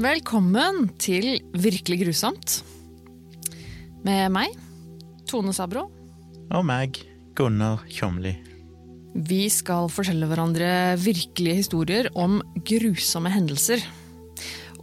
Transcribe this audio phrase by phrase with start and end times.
[0.00, 2.54] Velkommen til Virkelig grusomt.
[4.00, 4.54] Med meg,
[5.28, 5.82] Tone Sabro.
[6.56, 7.02] Og meg,
[7.36, 8.32] Gunnar Tjomli.
[9.28, 13.84] Vi skal fortelle hverandre virkelige historier om grusomme hendelser.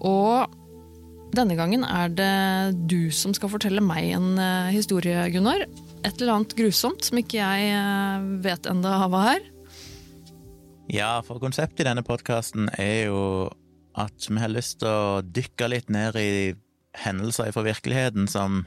[0.05, 0.53] Og
[1.33, 5.65] denne gangen er det du som skal fortelle meg en eh, historie, Gunnar.
[6.05, 9.53] Et eller annet grusomt som ikke jeg eh, vet enda hva er.
[10.93, 13.23] Ja, for konseptet i denne podkasten er jo
[13.97, 16.31] at vi har lyst til å dykke litt ned i
[16.97, 18.65] hendelser fra virkeligheten som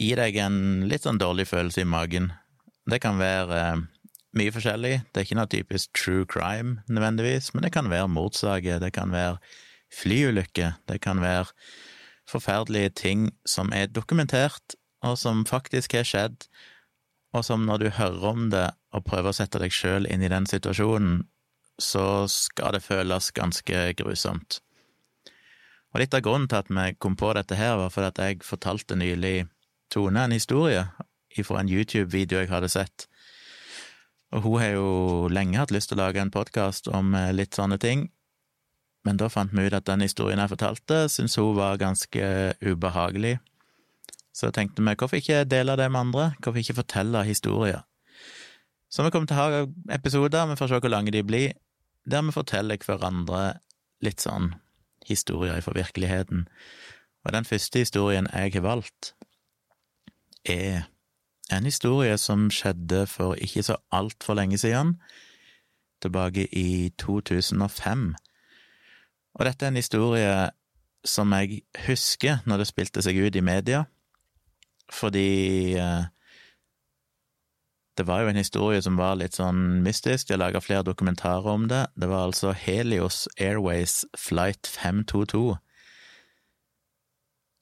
[0.00, 2.32] gir deg en litt sånn dårlig følelse i magen.
[2.90, 3.82] Det kan være eh,
[4.38, 4.94] mye forskjellig.
[5.12, 9.14] Det er ikke noe typisk true crime nødvendigvis, men det kan være mordsaker, det kan
[9.14, 9.38] være
[9.92, 11.50] flyulykker, det kan være
[12.30, 16.46] forferdelige ting som er dokumentert, og som faktisk har skjedd,
[17.34, 20.30] og som når du hører om det og prøver å sette deg sjøl inn i
[20.32, 21.24] den situasjonen,
[21.78, 24.60] så skal det føles ganske grusomt.
[25.92, 28.46] Og litt av grunnen til at vi kom på dette her, var fordi at jeg
[28.46, 29.46] fortalte nylig
[29.92, 30.86] Tone en historie
[31.44, 33.06] fra en YouTube-video jeg hadde sett.
[34.32, 37.56] Og hun har jo lenge hatt lyst til å lage en podkast om eh, litt
[37.56, 38.06] sånne ting,
[39.04, 42.26] men da fant vi ut at den historien jeg fortalte, syntes hun var ganske
[42.62, 43.36] ubehagelig.
[44.32, 47.82] Så tenkte vi hvorfor ikke dele det med andre, hvorfor ikke fortelle historier?
[48.92, 49.64] Så vi kommer til å ha
[49.96, 51.52] episoder, vi får se hvor lange de blir,
[52.10, 53.58] der vi forteller hverandre
[54.02, 54.52] litt sånn
[55.06, 56.46] historier fra virkeligheten.
[57.24, 59.14] Og den første historien jeg har valgt,
[60.44, 60.88] er
[61.52, 64.96] en historie som skjedde for ikke så altfor lenge siden,
[66.02, 68.14] tilbake i 2005.
[69.34, 70.50] Og dette er en historie
[71.04, 73.84] som jeg husker når det spilte seg ut i media,
[74.92, 76.10] fordi eh,
[77.98, 81.66] det var jo en historie som var litt sånn mystisk, har laga flere dokumentarer om
[81.68, 81.84] det.
[81.94, 85.58] Det var altså Helios Airways Flight 522.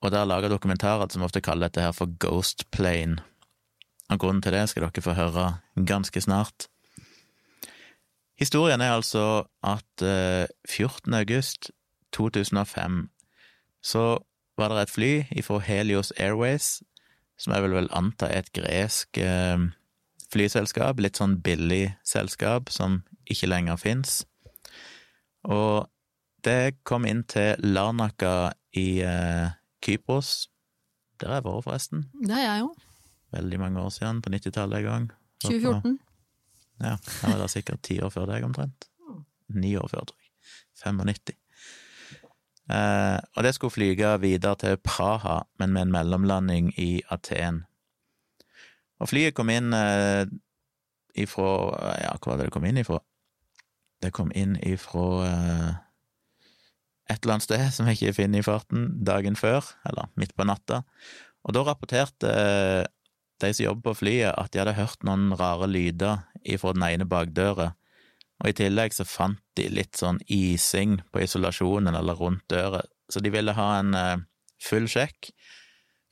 [0.01, 3.19] Og der laga dokumentarer som ofte kaller dette her for Ghost Plane.
[4.11, 5.49] Og grunnen til det skal dere få høre
[5.87, 6.69] ganske snart.
[8.39, 11.13] Historien er altså at 14.
[11.13, 11.71] Eh, august
[12.13, 13.11] 2005
[13.83, 14.23] så
[14.57, 16.83] var det et fly ifra Helios Airways,
[17.39, 19.69] som jeg vil vel anta er et gresk eh,
[20.31, 24.21] flyselskap, litt sånn billig selskap som ikke lenger fins.
[25.49, 25.89] Og
[26.45, 29.51] det kom inn til Larnaka i eh,
[29.85, 30.49] Kypros.
[31.21, 32.07] Der har jeg vært, forresten.
[32.23, 32.87] Det er jeg òg.
[33.37, 35.11] Veldig mange år siden, på 90-tallet en gang.
[35.45, 35.99] 2014.
[36.81, 38.89] Ja, jeg var der sikkert ti år før deg, omtrent.
[39.53, 40.33] Ni år før, tror jeg.
[40.81, 41.37] 95.
[42.71, 47.65] Eh, og det skulle flyge videre til Praha, men med en mellomlanding i Aten.
[49.01, 50.25] Og flyet kom inn eh,
[51.19, 51.53] ifra
[52.03, 53.01] Ja, hva var det det kom inn ifra?
[54.01, 55.71] Det kom inn ifra eh,
[57.11, 60.47] et eller annet sted som jeg ikke finner i farten, dagen før, eller midt på
[60.47, 60.85] natta.
[61.45, 62.85] Og da rapporterte eh,
[63.41, 67.09] de som jobber på flyet, at de hadde hørt noen rare lyder ifra den ene
[67.09, 67.73] bakdøra,
[68.41, 72.81] og i tillegg så fant de litt sånn ising på isolasjonen eller rundt døra,
[73.11, 74.23] så de ville ha en eh,
[74.63, 75.33] full sjekk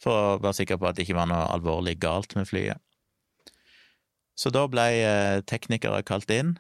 [0.03, 2.81] for å være sikker på at det ikke var noe alvorlig galt med flyet.
[4.39, 6.55] Så da ble eh, teknikere kalt inn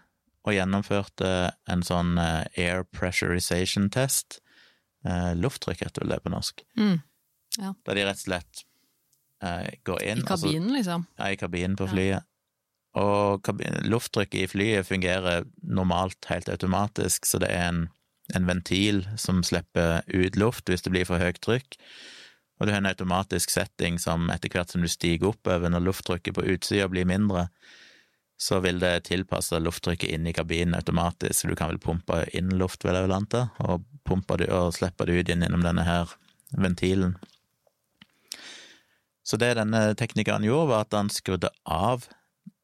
[0.46, 4.40] og gjennomførte en sånn eh, air pressurization test.
[5.06, 6.64] Eh, lufttrykk heter vel det på norsk.
[6.80, 6.96] Mm.
[7.58, 7.76] Ja.
[7.86, 8.64] Da de rett og slett
[9.86, 11.02] går inn I kabinen, altså, liksom?
[11.14, 12.24] Ja, i kabinen på flyet.
[12.24, 12.24] Ja.
[12.98, 13.46] Og
[13.86, 17.84] lufttrykket i flyet fungerer normalt helt automatisk, så det er en,
[18.34, 21.78] en ventil som slipper ut luft hvis det blir for høyt trykk.
[22.58, 26.34] Og du har en automatisk setting som etter hvert som du stiger oppover, når lufttrykket
[26.34, 27.48] på utsida blir mindre,
[28.38, 32.52] så vil det tilpasse lufttrykket inn i kabinen automatisk, så du kan vel pumpe inn
[32.58, 36.14] luft, vil jeg vel anta, og pumpe det og slippe det ut gjennom denne her
[36.54, 37.16] ventilen.
[39.26, 42.06] Så det denne teknikeren gjorde, var at han skrudde av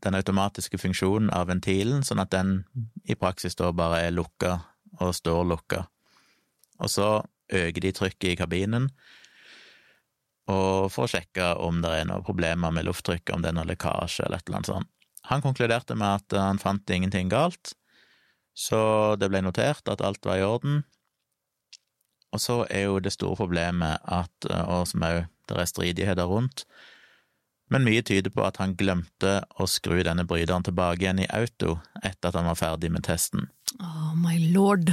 [0.05, 2.63] den automatiske funksjonen av ventilen, sånn at den
[3.05, 4.59] i praksis da bare er lukka
[5.03, 5.85] og står lukka.
[6.81, 7.09] Og så
[7.53, 8.89] øker de trykket i kabinen,
[10.51, 13.69] og for å sjekke om det er noen problemer med lufttrykket, om det er noe
[13.71, 14.91] lekkasje eller et eller annet sånt.
[15.31, 17.73] Han konkluderte med at han fant ingenting galt,
[18.53, 20.83] så det ble notert at alt var i orden.
[22.35, 26.65] Og så er jo det store problemet at, og som òg det er stridigheter rundt,
[27.73, 31.79] men mye tyder på at han glemte å skru denne bryteren tilbake igjen i auto
[32.03, 33.49] etter at han var ferdig med testen.
[33.81, 34.93] Oh my lord.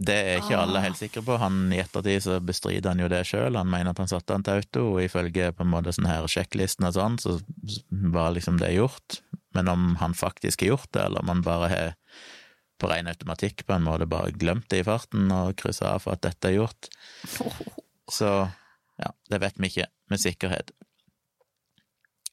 [0.00, 0.84] Det er ikke alle ah.
[0.86, 1.36] helt sikre på.
[1.42, 3.58] Han I ettertid så bestrider han jo det sjøl.
[3.58, 6.28] Han mener at han satte han til auto, og ifølge på en måte sånn her
[6.30, 7.36] sjekklisten og sånn, så
[8.14, 9.20] var liksom det gjort.
[9.56, 11.92] Men om han faktisk har gjort det, eller om han bare har
[12.80, 16.16] på ren automatikk på en måte bare glemt det i farten og kryssa av for
[16.16, 16.88] at dette er gjort.
[18.16, 18.30] Så
[19.00, 20.72] ja, det vet vi ikke med sikkerhet.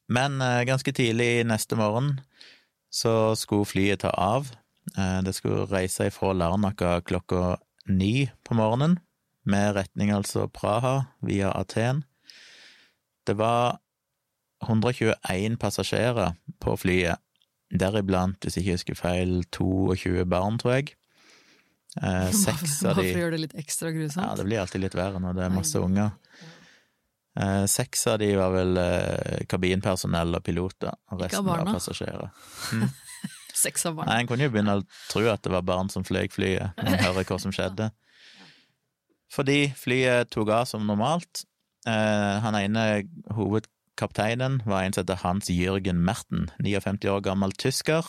[0.08, 2.16] Men eh, ganske tidlig neste morgen
[2.94, 4.48] så skulle flyet ta av.
[4.96, 7.58] Eh, det skulle reise ifra Larnaca klokka
[7.88, 9.00] ni på morgenen,
[9.48, 12.04] med retning altså Praha via Aten.
[13.28, 13.80] Det var
[14.66, 17.20] 121 passasjerer på flyet,
[17.72, 20.94] deriblant, hvis jeg ikke husker feil, 22 barn, tror jeg.
[22.02, 24.24] Eh, seks av de Hvorfor gjør det litt ekstra grusomt?
[24.24, 26.14] Ja, det blir alltid litt verre når det er masse unger.
[27.38, 32.32] Eh, seks av de var vel eh, kabinpersonell og piloter, og resten var passasjerer.
[32.70, 33.04] Seks
[33.96, 34.06] barna.
[34.14, 36.94] Nei, En kunne jo begynne å tro at det var barn som fløy flyet, når
[36.94, 37.92] en hører hva som skjedde.
[39.36, 41.44] Fordi flyet tok av som normalt.
[41.88, 42.86] Eh, han ene
[43.36, 48.04] hovedkapteinen var en som heter Hans Jürgen Merten, 59 år gammel tysker,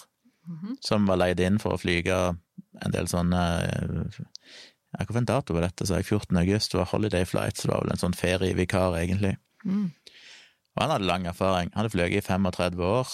[0.48, 0.78] Mhm.
[0.80, 2.14] som var leid inn for å flyge
[2.80, 4.20] en del sånne eh,
[4.94, 5.84] ja, Hvilken dato var dette?
[5.86, 6.38] sa jeg 14.
[6.40, 9.36] august var Holiday Flight, så det var vel en sånn ferievikar, egentlig.
[9.66, 9.90] Mm.
[10.76, 11.68] Og han hadde lang erfaring.
[11.74, 13.06] Han hadde fløyet i 35 år.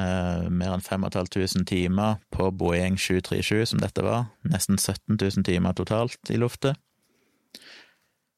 [0.00, 4.30] Eh, mer enn 5500 timer på Boeing 737, som dette var.
[4.48, 6.80] Nesten 17 000 timer totalt i luftet.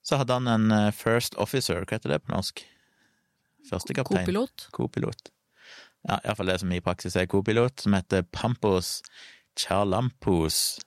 [0.05, 2.65] Så hadde han en eh, first officer, hva heter det på norsk?
[3.71, 4.27] Førstekaptein?
[4.27, 4.67] Kopilot?
[4.75, 5.31] Kopilot.
[6.05, 8.99] Ja, iallfall det som i praksis er kopilot, som heter Pampos
[9.57, 10.81] Charlampos.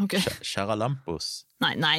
[0.00, 0.22] Okay.
[0.46, 1.44] Charalampos.
[1.62, 1.98] Nei, nei.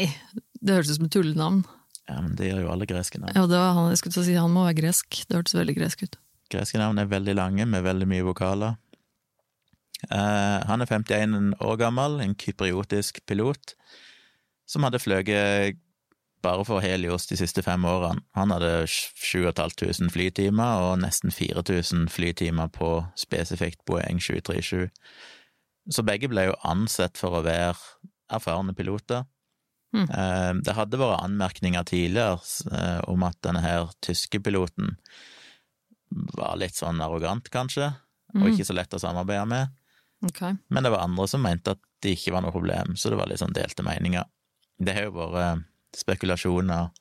[0.61, 1.65] Det høres ut som et tullenavn.
[2.07, 3.35] Ja, men det gjør jo alle greske navn.
[3.35, 5.25] Ja, det var han, jeg skulle si han må være gresk.
[5.27, 6.17] Det hørtes veldig gresk ut.
[6.51, 8.75] Greske navn er veldig lange, med veldig mye vokaler.
[10.11, 13.73] Eh, han er 51 år gammel, en kypriotisk pilot,
[14.69, 15.81] som hadde fløyet
[16.45, 18.21] bare for Helios de siste fem årene.
[18.37, 24.91] Han hadde 7500 flytimer og nesten 4000 flytimer på spesifikt Boeing 737.
[25.89, 27.73] Så begge ble jo ansett for å være
[28.33, 29.25] erfarne piloter.
[29.95, 30.61] Mm.
[30.65, 32.37] Det hadde vært anmerkninger tidligere
[32.73, 34.97] eh, om at denne her tyske piloten
[36.09, 37.95] var litt sånn arrogant, kanskje,
[38.35, 38.51] og Mm.
[38.53, 39.67] ikke så lett å samarbeide med.
[40.25, 40.55] Okay.
[40.69, 43.27] Men det var andre som mente at det ikke var noe problem, så det var
[43.27, 44.25] litt sånn delte meninger.
[44.79, 45.65] Det har jo vært
[45.95, 46.91] spekulasjoner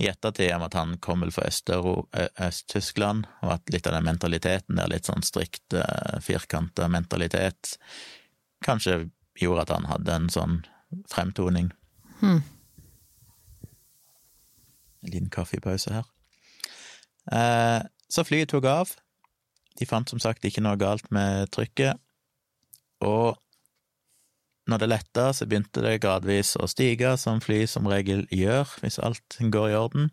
[0.00, 4.76] i ettertid om at han kom vel fra Øst-Tyskland, og at litt av den mentaliteten
[4.76, 5.74] der, litt sånn strikt,
[6.22, 7.76] firkanta mentalitet,
[8.62, 9.10] kanskje
[9.40, 10.64] gjorde at han hadde en sånn
[11.08, 11.72] fremtoning.
[12.20, 12.42] Hmm.
[15.02, 16.04] En liten kaffepause her.
[17.32, 17.82] Eh,
[18.12, 18.94] så flyet tok av.
[19.78, 22.00] De fant som sagt ikke noe galt med trykket.
[23.04, 23.36] Og
[24.68, 29.00] når det letta, så begynte det gradvis å stige, som fly som regel gjør, hvis
[29.00, 30.10] alt går i orden.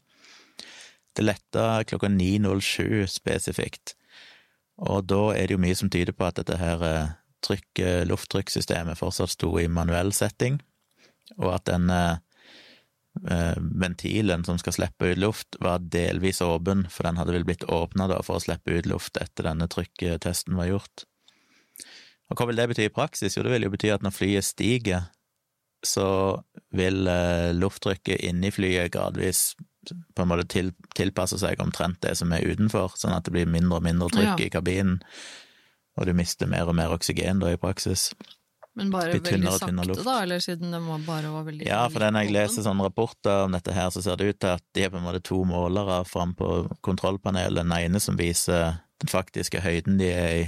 [1.15, 3.95] Det letta klokka 9.07 spesifikt,
[4.75, 7.13] og da er det jo mye som tyder på at dette her eh,
[7.45, 10.59] trykk, lufttrykkssystemet fortsatt sto i manuell setting,
[11.39, 12.24] og at den eh, eh,
[13.15, 18.09] ventilen som skal slippe ut luft, var delvis åpen, for den hadde vel blitt åpna
[18.23, 21.05] for å slippe ut luft etter denne trykketesten var gjort.
[22.29, 23.37] Og hva vil det bety i praksis?
[23.37, 25.07] Jo, det vil jo bety at når flyet stiger,
[25.85, 26.41] så
[26.73, 29.51] vil eh, lufttrykket inni flyet gradvis
[29.85, 33.45] på en måte til, tilpasse seg omtrent det som er utenfor, sånn at det blir
[33.49, 34.45] mindre og mindre trykk Ja.
[34.47, 34.95] i kabinen,
[35.95, 38.09] og du mister mer og mer oksygen da i praksis.
[38.75, 40.03] Men bare veldig sakte, luft.
[40.03, 40.17] da?
[40.25, 43.45] Eller siden det var bare var veldig Ja, for det når jeg leser sånne rapporter
[43.45, 45.37] om dette her, så ser det ut til at de er på en måte to
[45.47, 46.49] målere fram på
[46.83, 47.61] kontrollpanelet.
[47.63, 50.43] Den ene som viser den faktiske høyden de er i,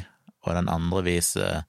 [0.46, 1.62] og den andre viser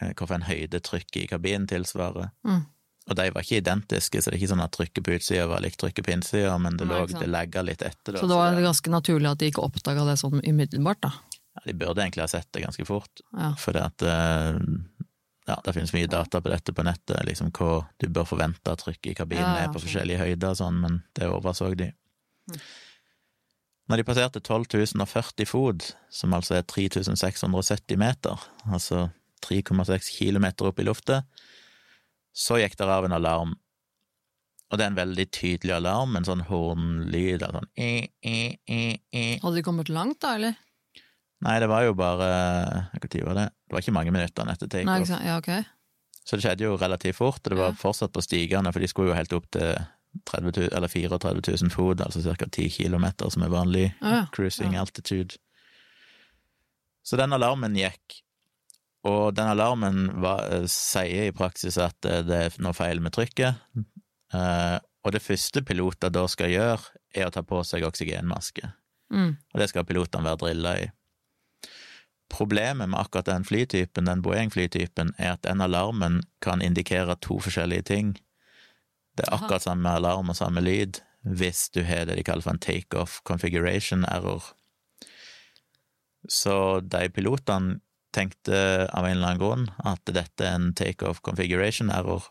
[0.00, 2.28] eh, hvorfor en høyde trykket i kabinen tilsvarer.
[2.44, 2.66] Mm.
[3.08, 5.62] Og de var ikke identiske, så det er ikke sånn at trykket på utsida var
[5.64, 8.12] likt trykket på innsida, men det, Nei, lå, det legga litt etter.
[8.12, 11.12] Da, Så det var ganske naturlig at de ikke oppdaga det sånn umiddelbart, da.
[11.56, 13.54] ja, de burde egentlig ha sett det ganske fort, Ja.
[13.56, 14.60] for det at eh,
[15.48, 18.82] ja, det finnes mye data på dette på nettet, liksom hva du bør forvente at
[18.84, 21.88] trykket i kabinen Ja, er på forskjellige høyder og sånn, men det overså de.
[22.52, 22.60] Mm.
[23.88, 29.06] Når de passerte 12 040 fot, som altså er 3670 meter, altså
[29.46, 31.40] 3,6 kilometer opp i luftet,
[32.36, 33.56] så gikk det av en alarm.
[34.68, 38.38] Og det er en veldig tydelig alarm, en sånn hornlyd, en sånn e, e,
[38.68, 39.26] e, e.
[39.40, 40.60] Hadde de kommet langt, da, eller?
[41.40, 42.28] Nei, det var jo bare
[42.98, 43.44] Hva tid var det?
[43.68, 45.10] Det var ikke mange minuttene etter takeoff.
[45.22, 45.50] Ja, ok.
[46.26, 47.76] Så det skjedde jo relativt fort, og det var Ja.
[47.78, 49.78] fortsatt på stigende, for de skulle jo helt opp til
[50.26, 52.46] 30 000, eller 34 000 fot, altså ca.
[52.50, 55.36] 10 kilometer, som er vanlig Ja, cruising altitude.
[57.06, 58.18] Så den alarmen gikk,
[59.08, 63.12] og den alarmen var, eh, sier i praksis at eh, det er noe feil med
[63.16, 63.54] trykket,
[64.34, 66.82] eh, og det første piloter da skal gjøre,
[67.14, 68.72] er å ta på seg oksygenmaske
[69.10, 69.38] Mm.
[69.54, 70.90] og det skal pilotene være drilla i.
[72.28, 77.88] Problemet med akkurat den flytypen, den Boeing-flytypen, er at den alarmen kan indikere to forskjellige
[77.88, 78.14] ting.
[79.16, 82.54] Det er akkurat samme alarm og samme lyd hvis du har det de kaller for
[82.54, 84.44] en takeoff configuration error.
[86.28, 87.80] Så de pilotene
[88.14, 92.24] tenkte av en eller annen grunn at dette er en takeoff configuration error,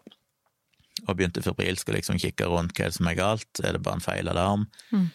[1.06, 3.84] og begynte febrilsk å liksom kikke rundt hva er det som er galt, er det
[3.86, 4.66] bare en feil alarm?
[4.90, 5.10] Mm.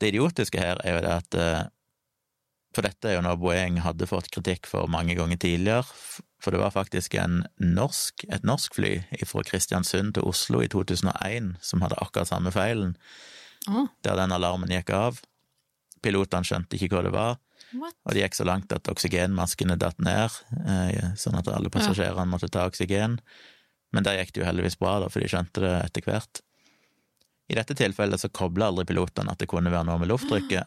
[0.00, 1.62] Det idiotiske her er jo det at eh,
[2.72, 5.84] For dette er jo noe Boeing hadde fått kritikk for mange ganger tidligere,
[6.42, 8.92] for det var faktisk en norsk, et norsk fly
[9.28, 12.96] fra Kristiansund til Oslo i 2001 som hadde akkurat samme feilen,
[13.70, 15.20] Ah, der den alarmen gikk av.
[16.02, 17.36] Pilotene skjønte ikke hva det var,
[17.78, 17.94] what?
[18.02, 20.34] og det gikk så langt at oksygenmaskene datt ned,
[20.66, 23.20] eh, sånn at alle passasjerene måtte ta oksygen.
[23.92, 26.42] Men der gikk det jo heldigvis bra, da, for de skjønte det etter hvert.
[27.52, 30.66] I dette tilfellet så kobla aldri pilotene at det kunne være noe med lufttrykket.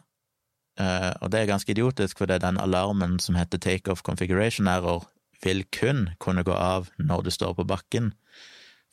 [0.80, 4.68] Eh, og det er ganske idiotisk, for det er den alarmen som heter takeoff configuration
[4.68, 5.06] error,
[5.44, 8.12] vil kun kunne gå av når du står på bakken,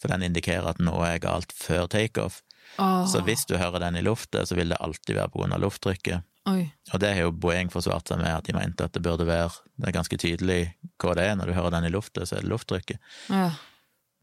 [0.02, 2.42] for den indikerer at noe er galt før takeoff.
[2.78, 3.04] Oh.
[3.08, 5.62] Så hvis du hører den i luftet, så vil det alltid være på grunn av
[5.64, 6.26] lufttrykket.
[6.50, 6.66] Oi.
[6.92, 9.48] Og det har jo Boeing forsvart seg med, at de mente at det burde være
[9.80, 10.58] Det er ganske tydelig
[11.00, 13.00] hva det er, når du hører den i luftet, så er det lufttrykket.
[13.32, 13.52] Ja.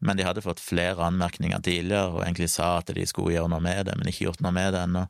[0.01, 3.61] Men de hadde fått flere anmerkninger tidligere, og egentlig sa at de skulle gjøre noe
[3.61, 5.05] med det, men ikke gjort noe med det ennå.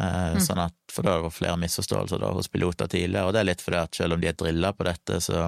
[0.00, 3.44] Eh, Sånn at, for det har vært flere misforståelser da hos piloter tidligere, og det
[3.44, 5.44] er litt fordi at selv om de er drilla på dette, så,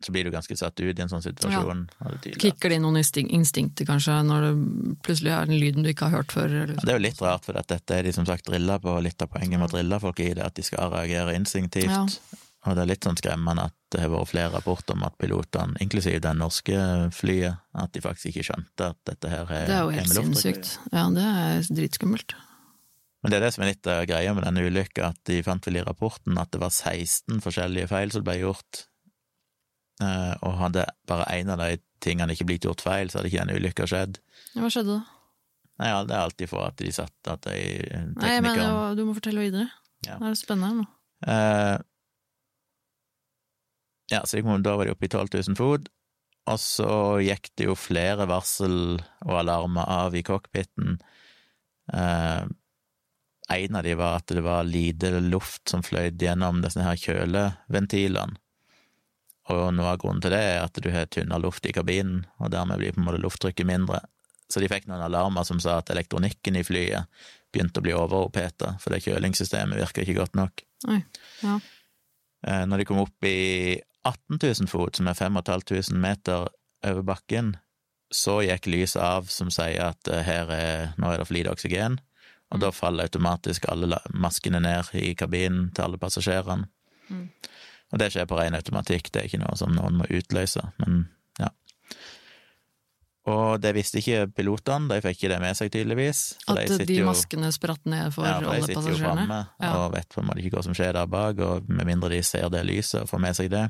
[0.00, 1.82] så blir du ganske satt ut i en sånn situasjon.
[2.00, 2.14] Ja.
[2.40, 6.08] Kicker det inn noen instin- instinkter, kanskje, når det plutselig er den lyden du ikke
[6.08, 6.54] har hørt før?
[6.62, 8.88] Ja, Det er jo litt rart, for at dette er de som sagt drilla på,
[8.96, 11.92] og litt av poenget med å drille folk i det, at de skal reagere instinktivt.
[11.92, 12.06] Ja.
[12.66, 15.76] Og det er litt sånn skremmende at det har vært flere rapporter om at pilotene,
[15.80, 16.74] inklusiv den norske
[17.14, 20.72] flyet, at de faktisk ikke skjønte at dette her er Det er jo helt sinnssykt.
[20.92, 22.34] Ja, det er dritskummelt.
[23.22, 25.64] Men det er det som er litt av greia med denne ulykka, at de fant
[25.66, 28.84] vel i rapporten at det var 16 forskjellige feil som ble gjort,
[29.98, 33.44] Eh, og hadde bare én av de tingene ikke blitt gjort feil, så hadde ikke
[33.44, 34.20] den ulykka skjedd.
[34.54, 35.00] Hva skjedde da?
[35.78, 37.58] Nei, ja, det er alltid for at de satt at de
[38.18, 39.68] Nei, jeg mener, jo, du må fortelle videre.
[40.06, 40.18] Ja.
[40.18, 40.86] Det er spennende nå.
[41.26, 41.78] Uh,
[44.10, 45.90] ja, så kom, da var de oppe i 12 000 fot,
[46.48, 50.96] og så gikk det jo flere varsel og alarmer av i cockpiten.
[51.92, 52.46] Eh,
[53.48, 58.36] en av de var at det var lite luft som fløyt gjennom disse her kjøleventilene.
[59.48, 62.50] Og noe av grunnen til det er at du har tynnere luft i kabinen, og
[62.52, 64.02] dermed blir på en måte lufttrykket mindre.
[64.52, 67.08] Så de fikk noen alarmer som sa at elektronikken i flyet
[67.52, 70.64] begynte å bli overoppheta, for det kjølingssystemet virka ikke godt nok.
[70.92, 71.00] Oi.
[71.40, 71.56] Ja.
[72.46, 76.48] Eh, Når de kom opp i 18 000 fot, som er 5500 meter
[76.84, 77.54] over bakken,
[78.12, 81.52] så gikk lyset av som sier at eh, her er, nå er det for lite
[81.56, 81.98] oksygen,
[82.50, 86.68] og da faller automatisk alle maskene ned i kabinen til alle passasjerene.
[87.10, 87.26] Mm.
[87.92, 91.06] Og det skjer på ren automatikk, det er ikke noe som noen må utløse, men
[91.40, 91.48] ja.
[93.28, 96.20] Og det visste ikke pilotene, de fikk ikke det med seg tydeligvis.
[96.48, 98.70] At de, de jo- maskene spratt ned for alle passasjerene?
[98.72, 99.72] ja, for de sitter jo framme Ja.
[99.82, 102.22] og vet på en måte ikke hva som skjer der bak, og med mindre de
[102.24, 103.66] ser det lyset og får med seg det.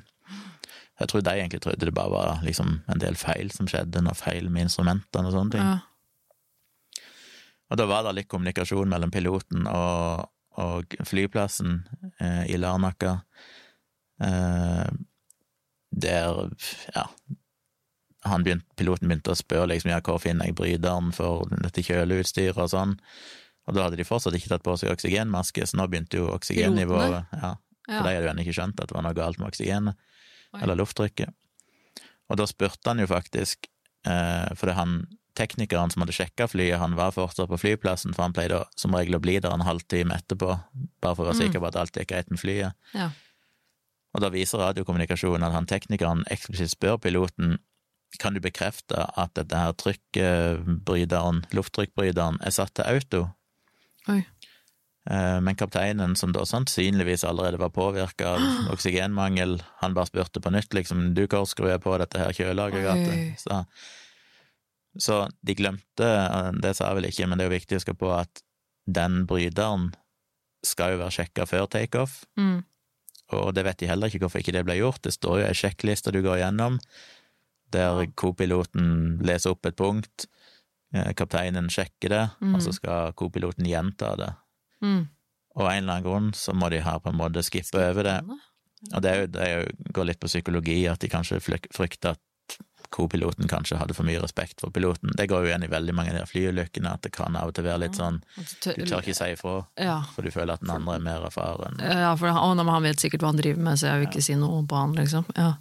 [0.98, 4.14] Jeg tror de egentlig trodde det bare var liksom en del feil som skjedde, noe
[4.18, 5.62] feil med instrumentene og sånne ting.
[5.62, 5.78] Ja.
[7.68, 10.28] Og da var det litt kommunikasjon mellom piloten og,
[10.60, 11.82] og flyplassen
[12.20, 13.18] eh, i Larnaca,
[14.24, 14.88] eh,
[15.88, 16.42] der,
[16.94, 17.04] ja
[18.28, 22.58] han begynte, Piloten begynte å spørre liksom, ja, hvor finner jeg bryteren for dette kjøleutstyret
[22.58, 22.96] og sånn,
[23.68, 27.18] og da hadde de fortsatt ikke tatt på seg oksygenmaske, så nå begynte jo oksygennivået
[27.18, 27.56] ja,
[27.88, 28.02] Ja.
[28.02, 30.08] For de hadde jo ennå ikke skjønt at det var noe galt med oksygenet,
[30.58, 31.32] eller lufttrykket.
[32.28, 33.64] Og da spurte han jo faktisk,
[34.04, 34.98] eh, for det han
[35.38, 39.16] teknikeren som hadde sjekka flyet, han var fortsatt på flyplassen, for han pleide som regel
[39.16, 40.50] å bli der en halvtime etterpå,
[41.00, 41.42] bare for å være Mm.
[41.46, 42.72] sikker på at alt gikk greit med flyet.
[42.94, 43.10] Ja.
[44.14, 47.58] Og da viser radiokommunikasjonen at han teknikeren eksplisitt spør piloten
[48.18, 53.20] kan du bekrefte at dette her trykkbryteren, lufttrykkbryteren, er satt til auto.
[54.08, 54.22] Oi.
[55.10, 58.40] Eh, Men kapteinen, som da sannsynligvis allerede var påvirka av
[58.74, 63.44] oksygenmangel, han bare spurte på nytt, liksom, du hvor skrur jeg på dette her kjøleaggregatet?
[64.98, 67.80] Så, de glemte, eh, det sa jeg vel ikke, men det er jo viktig å
[67.80, 68.42] huske på at
[68.88, 69.92] den bryteren
[70.66, 72.64] skal jo være sjekka før takeoff, Mm.
[73.32, 75.02] og det vet de heller ikke hvorfor ikke det ble gjort.
[75.02, 76.78] Det står jo ei sjekkliste du går gjennom,
[77.70, 80.26] der kopiloten leser opp et punkt,
[80.94, 84.32] eh, kapteinen sjekker det, og så skal kopiloten gjenta det.
[84.82, 85.08] Mm.
[85.56, 88.02] Og av en eller annen grunn så må de her på en måte skippe over
[88.02, 88.22] det.
[88.94, 92.10] Og det, er jo, det er jo, går litt på psykologi, at de kanskje frykter
[92.14, 92.20] at
[92.94, 95.10] co-piloten kanskje hadde for mye respekt for piloten.
[95.16, 97.54] Det går jo igjen i veldig mange av de flyulykkene, at det kan av og
[97.58, 98.20] til være litt sånn
[98.64, 100.02] Du tør ikke si ifra, Ja.
[100.14, 101.78] for du føler at den andre er mer erfaren.
[101.84, 104.34] Ja, for han, han vet sikkert hva han driver med, så jeg vil ikke si
[104.40, 105.24] noe på han, liksom.
[105.36, 105.54] Ja.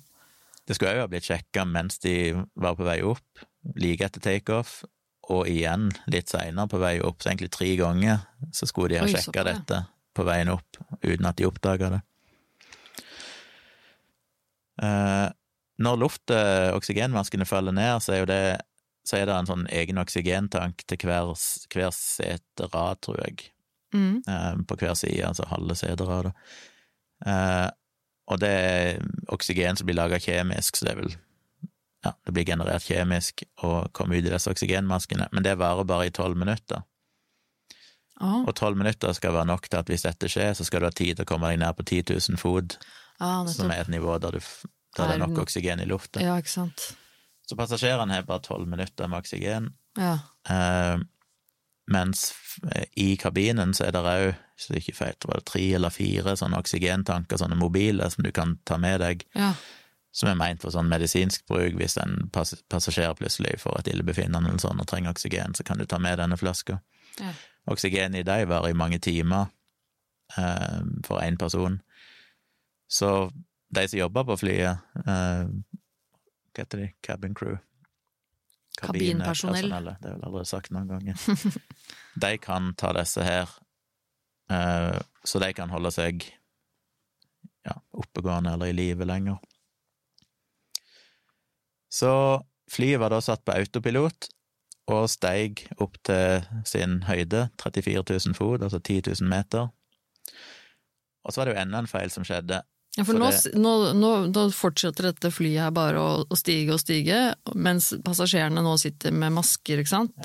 [0.67, 2.15] Det skulle òg ha blitt sjekka mens de
[2.55, 4.83] var på vei opp, like etter takeoff,
[5.29, 8.21] og igjen litt seinere på vei opp, så egentlig tre ganger
[8.55, 9.81] så skulle de ha sjekka dette
[10.15, 12.01] på veien opp, uten at de oppdaga det.
[14.81, 15.27] Eh,
[15.79, 18.41] når luft, eh, oksygenmaskene faller ned, så er det
[19.07, 21.29] så er det en sånn egen oksygentank til hver,
[21.71, 23.51] hver seterad, tror jeg,
[23.95, 24.17] Mm.
[24.27, 26.33] eh, på hver side, altså halve seterad.
[27.25, 27.69] Uh,
[28.27, 28.99] og det er
[29.31, 31.15] oksygen som blir laga kjemisk, så det er vel
[32.05, 36.07] ja, det blir generert kjemisk og kommer ut i disse oksygenmaskene, men det varer bare
[36.07, 36.83] i tolv minutter.
[38.19, 40.87] Ah, Og tolv minutter skal være nok til at hvis dette skjer, så skal du
[40.89, 42.77] ha tid til å komme deg ned på 10 000 fot,
[43.19, 44.39] ah, som er et nivå der, du,
[45.03, 46.21] f- er det er nok oksygen i lufta.
[46.23, 46.95] Ja, ikke sant.
[47.47, 50.17] Så passasjerene har bare tolv minutter med oksygen, Ja.
[50.49, 50.97] eh,
[51.89, 52.33] mens
[52.97, 55.73] i kabinen så er det òg, hvis det er ikke feil, tror det er tre
[55.77, 59.53] eller fire sånne oksygentanker, sånne mobile, som du kan ta med deg, ja.
[60.11, 61.75] som er meint for sånn medisinsk bruk.
[61.77, 65.85] Hvis en passasjer plutselig får et illebefinnende eller sånn og trenger oksygen, så kan du
[65.85, 66.81] ta med denne flaska.
[67.21, 67.31] Ja.
[67.69, 69.47] Oksygen i dem varer i mange timer
[70.37, 71.81] eh, for én person.
[72.89, 73.31] Så
[73.75, 75.47] de som jobber på flyet, uh,
[76.53, 77.57] hva heter de, cabin crew?
[78.77, 79.69] Kabinpersonell.
[79.69, 81.21] Det har jeg vel aldri sagt noen ganger.
[82.23, 83.53] de kan ta disse her,
[84.53, 86.27] eh, så de kan holde seg
[87.65, 89.39] ja, oppegående eller i live lenger.
[91.89, 92.11] Så
[92.69, 94.29] flyet var da satt på autopilot
[94.93, 99.71] og steig opp til sin høyde, 34 000 fot, altså 10 000 meter.
[101.25, 102.61] Og så var det jo enda en feil som skjedde.
[102.97, 106.37] Ja, for For nå, det- nå, nå, nå fortsetter dette flyet her bare å, å
[106.39, 110.15] stige og stige, mens passasjerene nå sitter med masker, ikke sant?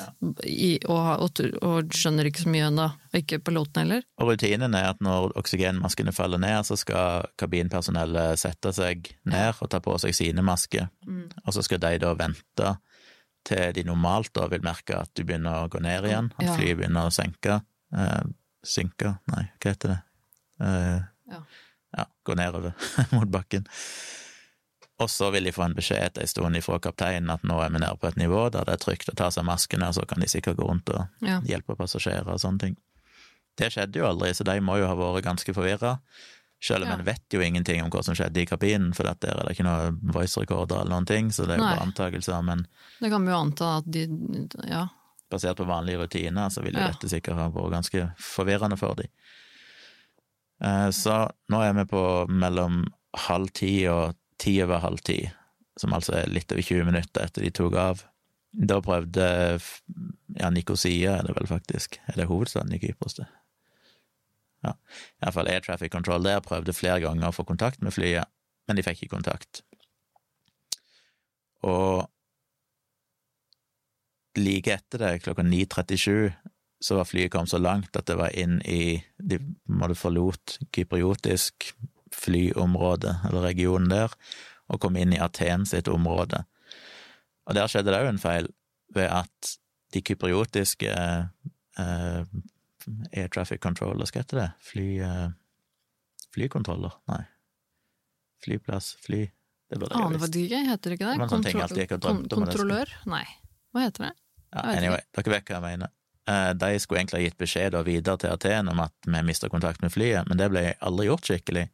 [0.48, 2.86] I, og, og, og skjønner ikke så mye ennå.
[3.12, 4.06] Og ikke piloten heller.
[4.18, 9.68] Og rutinen er at når oksygenmaskene faller ned, så skal kabinpersonellet sette seg ned og
[9.70, 10.88] ta på seg sine masker,
[11.44, 12.72] og så skal de da vente
[13.44, 16.56] til de normalt da vil merke at du begynner å gå ned igjen, at Ja.
[16.56, 17.60] flyet begynner å senke,
[17.92, 18.22] eh,
[18.64, 20.00] synke, nei, hva heter det?
[20.62, 21.00] Eh,
[21.96, 22.06] Ja.
[22.24, 22.72] gå nedover
[23.12, 23.66] mot bakken.
[25.02, 27.72] Og så vil de få en beskjed etter en stund fra kapteinen at nå er
[27.74, 30.04] vi nede på et nivå der det er trygt å ta seg maskene, og så
[30.06, 31.40] kan de sikkert gå rundt og Ja.
[31.40, 32.76] hjelpe passasjerer og sånne ting.
[33.58, 35.98] Det skjedde jo aldri, så de må jo ha vært ganske forvirra.
[36.62, 36.94] Selv om Ja.
[36.94, 39.64] en vet jo ingenting om hva som skjedde i kabinen, for der er det ikke
[39.66, 41.74] noe voice-rekorder eller noen ting, så det er jo Nei.
[41.76, 42.44] bare antakelser.
[42.44, 42.66] Men
[43.00, 44.06] Det kan vi jo anta at de
[44.68, 44.86] Ja.
[45.30, 46.88] basert på vanlige rutiner, så vil Ja.
[46.92, 49.08] dette sikkert ha vært ganske forvirrende for dem.
[50.62, 51.14] Så
[51.50, 52.84] nå er vi på mellom
[53.26, 55.18] halv ti og ti over halv ti,
[55.80, 58.04] som altså er litt over 20 minutter etter de tok av.
[58.52, 59.26] Da prøvde
[60.36, 63.26] ja, Nikosia, er det vel faktisk, er det hovedstaden i Kypros, det?
[64.62, 64.76] Ja,
[65.24, 68.30] iallfall Air Traffic Control der prøvde flere ganger å få kontakt med flyet,
[68.68, 69.64] men de fikk ikke kontakt.
[71.66, 72.06] Og
[74.38, 76.30] like etter det, klokka 9.37,
[76.82, 79.38] så var flyet kommet så langt at det var inn i De
[79.70, 81.70] måtte forlot kypriotisk
[82.12, 84.12] flyområde, eller regionen der,
[84.68, 86.42] og kom inn i Aten sitt område.
[87.48, 88.48] Og der skjedde det òg en feil,
[88.92, 89.52] ved at
[89.94, 92.24] de kypriotiske eh,
[93.12, 94.48] Air Traffic Controllers, hva heter det?
[94.66, 94.88] Fly...
[95.06, 95.30] Eh,
[96.34, 96.98] flykontroller?
[97.12, 97.22] Nei.
[98.44, 98.94] Flyplass?
[99.06, 99.22] Fly...
[99.72, 100.26] Det burde jeg ha Aner visst.
[100.26, 101.28] faktisk heter det ikke det?
[101.32, 102.90] Sånn jeg skal- Kontrollør?
[103.08, 103.24] Nei.
[103.72, 104.12] Hva heter det?
[104.52, 105.92] Ja, Jeg anyway, dere vet hva jeg mener.
[106.32, 109.50] Eh, De skulle egentlig ha gitt beskjed da videre til Aten om at vi mista
[109.52, 111.66] kontakt med flyet, men det ble aldri gjort skikkelig.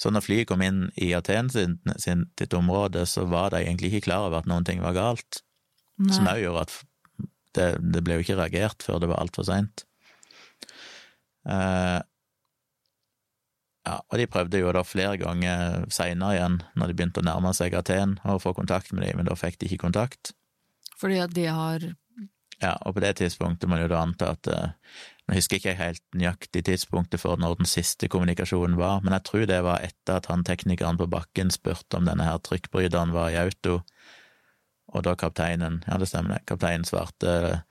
[0.00, 3.92] Så når flyet kom inn i Aten sin, sin, sitt område, så var de egentlig
[3.92, 5.42] ikke klar over at noen ting var galt,
[6.08, 6.38] som Nei.
[6.38, 6.78] òg gjorde at
[7.52, 9.84] det, det ble jo ikke reagert før det var altfor seint.
[11.44, 12.00] Uh,
[13.82, 17.52] ja, og de prøvde jo da flere ganger seinere igjen, når de begynte å nærme
[17.58, 20.32] seg Aten, å få kontakt med dem, men da fikk de ikke kontakt.
[20.98, 21.88] Fordi at de har
[22.62, 25.70] Ja, og på det tidspunktet må man jo da anta at eh, Nå husker ikke
[25.70, 29.84] jeg helt nøyaktig tidspunktet for når den siste kommunikasjonen var, men jeg tror det var
[29.86, 33.76] etter at han teknikeren på bakken spurte om denne her trykkbryteren var i auto,
[34.90, 36.46] og da kapteinen Ja, det stemmer, det.
[36.50, 37.62] Kapteinen svarte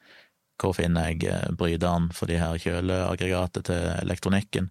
[0.61, 4.69] hvor finner jeg eh, bryteren for de her kjøleaggregatet til elektronikken?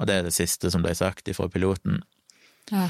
[0.00, 2.00] Og det er det siste som ble sagt ifra piloten,
[2.72, 2.88] ja.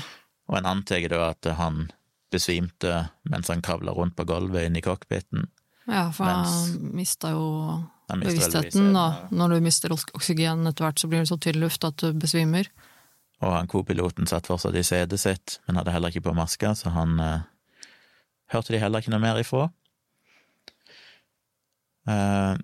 [0.48, 1.88] og en antar da at han
[2.32, 5.50] besvimte mens han kravla rundt på gulvet inne i cockpiten.
[5.86, 7.46] Ja, for han mista jo
[8.12, 8.92] bevisstheten.
[8.94, 9.06] Da.
[9.34, 12.68] Når du mister oksygen etter hvert, så blir det så tynn luft at du besvimer.
[13.42, 16.92] Og han kopiloten satt fortsatt i setet sitt, men hadde heller ikke på maske, så
[16.94, 17.48] han eh,
[18.54, 19.66] hørte de heller ikke noe mer ifra.
[22.06, 22.60] Eh,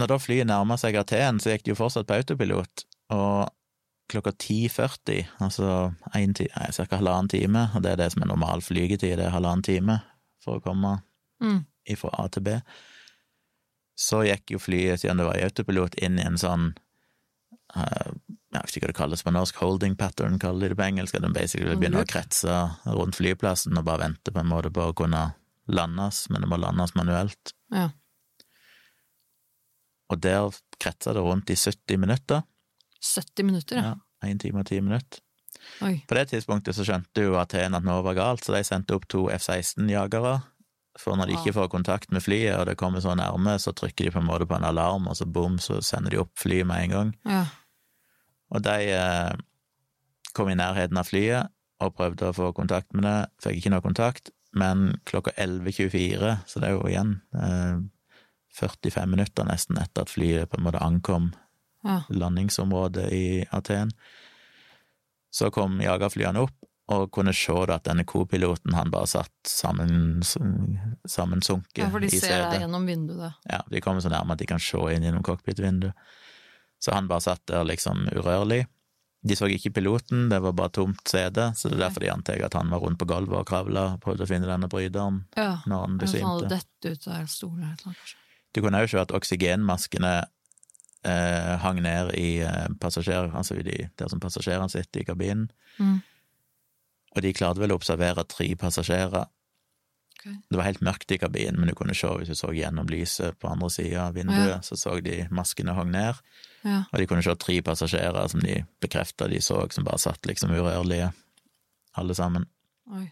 [0.00, 2.84] når da flyet nærma seg Aten, så gikk det jo fortsatt på autopilot,
[3.16, 3.48] og
[4.10, 6.86] klokka 10.40, altså ca.
[6.98, 10.02] halvannen time, og det er det som er normal flygetid, det er halvannen time
[10.42, 10.98] for å komme
[11.40, 11.64] Mm.
[11.98, 12.56] Fra A til B,
[14.00, 16.70] så gikk jo flyet, siden det var i autopilot, inn i en sånn
[17.76, 18.12] uh,
[18.50, 21.16] jeg vet ikke hva det kalles på norsk, holding pattern, kaller de det på engelsk,
[21.16, 22.56] at de basically begynner å kretse
[22.90, 25.22] rundt flyplassen og bare vente på en måte på å kunne
[25.70, 27.54] landes, men det må landes manuelt.
[27.70, 27.90] Ja.
[30.10, 30.50] Og der
[30.82, 32.42] kretsa det rundt i 70 minutter.
[33.14, 33.92] 70 minutter, ja.
[33.94, 35.22] Ja, 1 time og 10 minutter.
[35.86, 36.00] Oi.
[36.08, 39.06] På det tidspunktet så skjønte jo Aten at noe var galt, så de sendte opp
[39.12, 40.40] to F-16-jagere.
[40.98, 44.08] For når de ikke får kontakt med flyet, og det kommer så nærme, så trykker
[44.08, 46.66] de på en måte på en alarm, og så bom, så sender de opp flyet
[46.66, 47.12] med en gang.
[47.28, 47.44] Ja.
[48.50, 49.38] Og de eh,
[50.34, 53.84] kom i nærheten av flyet og prøvde å få kontakt med det, fikk ikke noe
[53.84, 57.78] kontakt, men klokka 11.24, så det er jo igjen eh,
[58.58, 61.30] 45 minutter nesten etter at flyet på en måte ankom
[61.86, 62.02] ja.
[62.10, 63.94] landingsområdet i Aten,
[65.30, 66.59] så kom jagerflyene opp
[66.90, 70.20] og kunne se da at denne co-piloten han bare satt sammen,
[71.06, 73.38] sammensunket ja for de ser deg gjennom vinduet.
[73.46, 75.94] Ja, de kommer så nærme at de kan se inn gjennom cockpit-vinduet.
[76.80, 78.64] Så han bare satt der liksom urørlig.
[79.22, 82.40] De så ikke piloten, det var bare tomt sete, så det er derfor de antar
[82.46, 85.60] at han var rundt på gulvet og kravla og prøvde å finne denne bryteren Ja.
[85.68, 86.48] når han besvimte.
[86.48, 88.14] dette ut av stolen eller noe.
[88.54, 90.14] Du kunne òg se at oksygenmaskene
[91.04, 93.28] eh, hang ned i eh, passasjer...
[93.36, 95.50] Altså i de, der som passasjerene sitter i kabinen.
[95.78, 96.00] Mm.
[97.16, 99.26] Og de klarte vel å observere tre passasjerer.
[100.20, 100.34] Okay.
[100.50, 103.38] Det var helt mørkt i kabinen, men du kunne se hvis du så gjennom lyset
[103.40, 104.58] på andre sida av vinduet, Ja.
[104.60, 106.14] så så de maskene hang ned.
[106.62, 106.84] Ja.
[106.92, 110.50] Og de kunne se tre passasjerer som de bekrefta de så, som bare satt liksom
[110.52, 111.12] urørlige,
[111.96, 112.44] alle sammen.
[112.92, 113.06] Oi.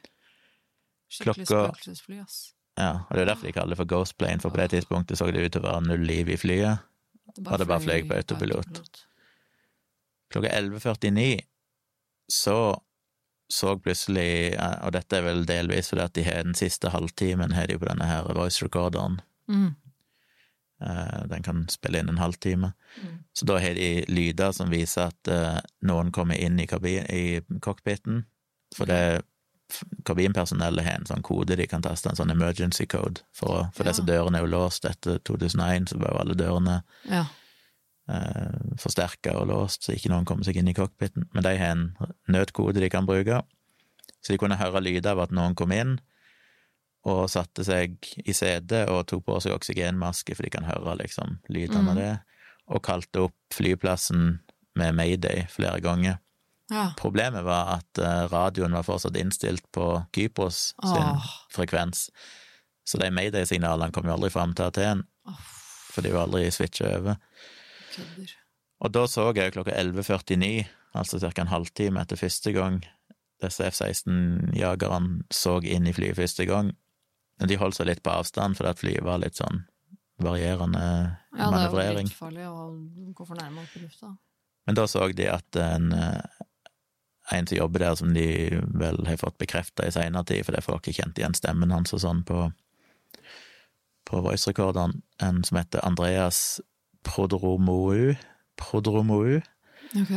[1.08, 2.52] Skikkelig spøkelsesfly, ass.
[2.78, 5.18] Ja, og det er derfor de kaller det for Ghost Plane, for på det tidspunktet
[5.18, 6.78] så det ut til å være null liv i flyet.
[7.38, 8.82] Og det bare fløy på autopilot.
[10.30, 11.40] Klokka 11.49
[12.30, 12.54] så
[13.50, 17.52] så plutselig, eh, og dette er vel delvis fordi at de har den siste halvtimen
[17.56, 19.74] har de på denne her voice recorderen, Mm.
[20.80, 22.72] Eh, den kan spille inn en halvtime.
[23.02, 23.14] Mm.
[23.32, 27.40] Så da har de lyder som viser at eh, noen kommer inn i, kabin, i
[27.64, 28.24] cockpiten,
[28.76, 29.22] for det
[30.04, 33.90] kabinpersonellet har en sånn kode de kan taste, en sånn emergency code, for, for Ja.
[33.90, 37.24] disse dørene er jo låst etter 2001, så jo alle dørene Ja.
[38.08, 41.28] Eh, forsterka og låst, så ikke noen kommer seg inn i cockpiten.
[41.34, 41.86] Men de har en
[42.28, 43.42] nødkode de kan bruke,
[44.20, 45.98] så de kunne høre lyder av at noen kom inn,
[47.08, 47.94] og satte seg
[48.26, 51.96] i setet og tok på seg oksygenmaske, for de kan høre liksom lydene av Mhm.
[51.96, 52.20] det,
[52.68, 54.40] og kalte opp flyplassen
[54.76, 56.18] med mayday flere ganger.
[56.70, 56.90] ja.
[56.98, 61.24] Problemet var at eh, radioen var fortsatt innstilt på Kypros sin oh.
[61.50, 62.10] frekvens,
[62.84, 65.38] så de mayday-signalene kom jo aldri fram til Aten, oh.
[65.92, 67.16] for de var aldri switcha over.
[67.98, 68.36] Kødder.
[68.78, 71.34] Og da så jeg klokka 11.49, altså ca.
[71.42, 72.80] en halvtime etter første gang
[73.42, 76.72] disse F-16-jagerne så inn i flyet første gang.
[77.38, 79.62] De holdt seg litt på avstand, fordi at flyet var litt sånn
[80.18, 82.08] varierende Ja, det er jo manøvrering.
[82.10, 82.64] livsfarlig å
[83.14, 84.16] gå for nærme opp i lufta.
[84.66, 86.20] Men da så de at en, eh,
[87.32, 88.26] en som jobber der, som de
[88.74, 92.02] vel har fått bekrefta i seinere tid, fordi folk har kjent igjen stemmen hans og
[92.02, 92.50] sånn på,
[94.04, 96.60] på voice-rekorderen, en som heter Andreas
[97.06, 98.14] Prodromou,
[98.58, 99.38] Prodromou
[99.96, 100.10] Ok.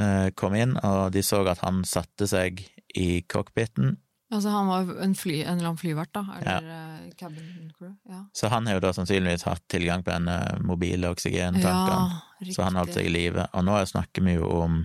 [0.00, 2.64] eh, kom inn, og de så at han satte seg
[2.96, 3.98] i cockpiten.
[4.32, 6.24] Altså, han var en, fly, en eller annen flyvert, da?
[6.40, 7.10] Eller ja.
[7.18, 7.92] cabin crew?
[8.10, 8.24] Ja.
[8.34, 12.08] Så han har jo da sannsynligvis hatt tilgang på denne mobile oksygentankene,
[12.42, 13.46] ja, så han holdt seg i live.
[13.54, 14.84] Og nå snakker vi jo om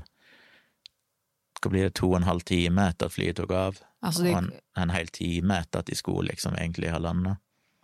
[1.62, 3.82] Hva blir det, to og en halv time etter at flyet tok av?
[4.02, 4.48] Altså, Og en,
[4.82, 7.36] en hel time etter at de skulle liksom egentlig ha landa.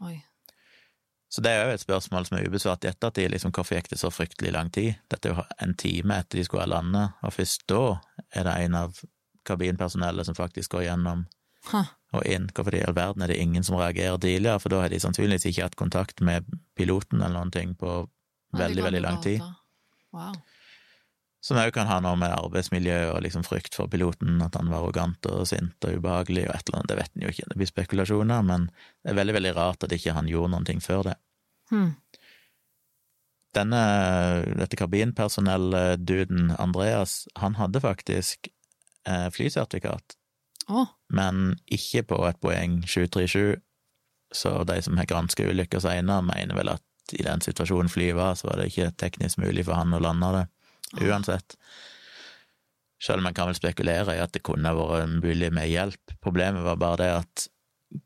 [0.02, 0.15] Oi.
[1.29, 3.99] Så det er jo et spørsmål som er ubesvart i ettertid, liksom hvorfor gikk det
[3.99, 4.95] så fryktelig lang tid?
[5.11, 7.81] Dette er jo en time etter de skulle ha landet, og først da
[8.31, 9.01] er det en av
[9.47, 11.25] kabinpersonellet som faktisk går gjennom
[11.71, 11.91] huh.
[12.15, 12.47] og inn.
[12.55, 14.61] Hvorfor i all verden er det ingen som reagerer tidligere?
[14.63, 16.47] For da har de sannsynligvis ikke hatt kontakt med
[16.79, 17.99] piloten eller noen ting på
[18.55, 19.43] veldig, veldig lang tid.
[20.15, 20.35] Wow.
[21.47, 24.81] Som òg kan ha noe med arbeidsmiljø og liksom frykt for piloten, at han var
[24.81, 27.60] arrogant og sint og ubehagelig og et eller annet, det vet en jo ikke, det
[27.62, 31.05] blir spekulasjoner, men det er veldig, veldig rart at ikke han gjorde noen ting før
[31.07, 31.13] det.
[31.71, 31.93] Hmm.
[33.55, 33.79] Denne,
[34.60, 38.51] dette kabinpersonell-duden, Andreas, han hadde faktisk
[39.07, 40.17] eh, flysertifikat,
[40.67, 40.91] oh.
[41.07, 43.55] men ikke på et Boeing 737,
[44.36, 48.36] så de som har granska ulykker seinere, mener vel at i den situasjonen flyet var,
[48.36, 50.45] så var det ikke teknisk mulig for han å lande det,
[51.02, 51.58] uansett.
[53.04, 56.15] Selv om en kan vel spekulere i at det kunne vært mulig med hjelp.
[56.23, 57.47] Problemet var bare det at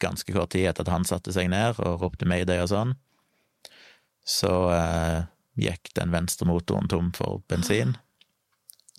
[0.04, 2.92] ganske kort tid etter at han satte seg ned og ropte mayday og sånn,
[4.28, 5.20] så eh,
[5.58, 7.96] gikk den venstre motoren tom for bensin.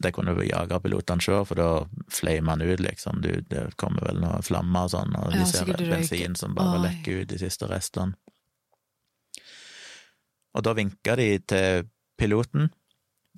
[0.02, 1.68] Det kunne jagerpilotene se, for da
[2.10, 3.20] fleimer han ut, liksom.
[3.22, 6.80] Du, det kommer vel noen flammer og sånn, og de Ja, ser bensin som bare
[6.80, 6.84] Oi.
[6.88, 8.16] lekker ut de siste restene.
[10.52, 11.86] Og da vinka de til
[12.18, 12.72] piloten.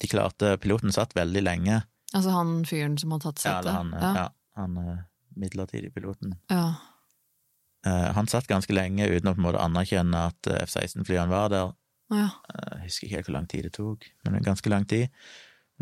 [0.00, 1.82] De klarte Piloten satt veldig lenge.
[2.14, 3.60] Altså han fyren som har tatt Ja, setet?
[3.60, 4.10] eller han, ja.
[4.14, 4.28] ja,
[4.60, 4.98] han eh,
[5.36, 6.36] midlertidig piloten.
[6.50, 6.74] ja.
[7.86, 11.50] Eh, Han satt ganske lenge uten å på en måte anerkjenne at eh, F-16-flyene var
[11.52, 11.72] der.
[12.14, 12.28] ja.
[12.54, 15.08] Eh, Jeg husker ikke helt hvor lang tid det tok, men en ganske lang tid.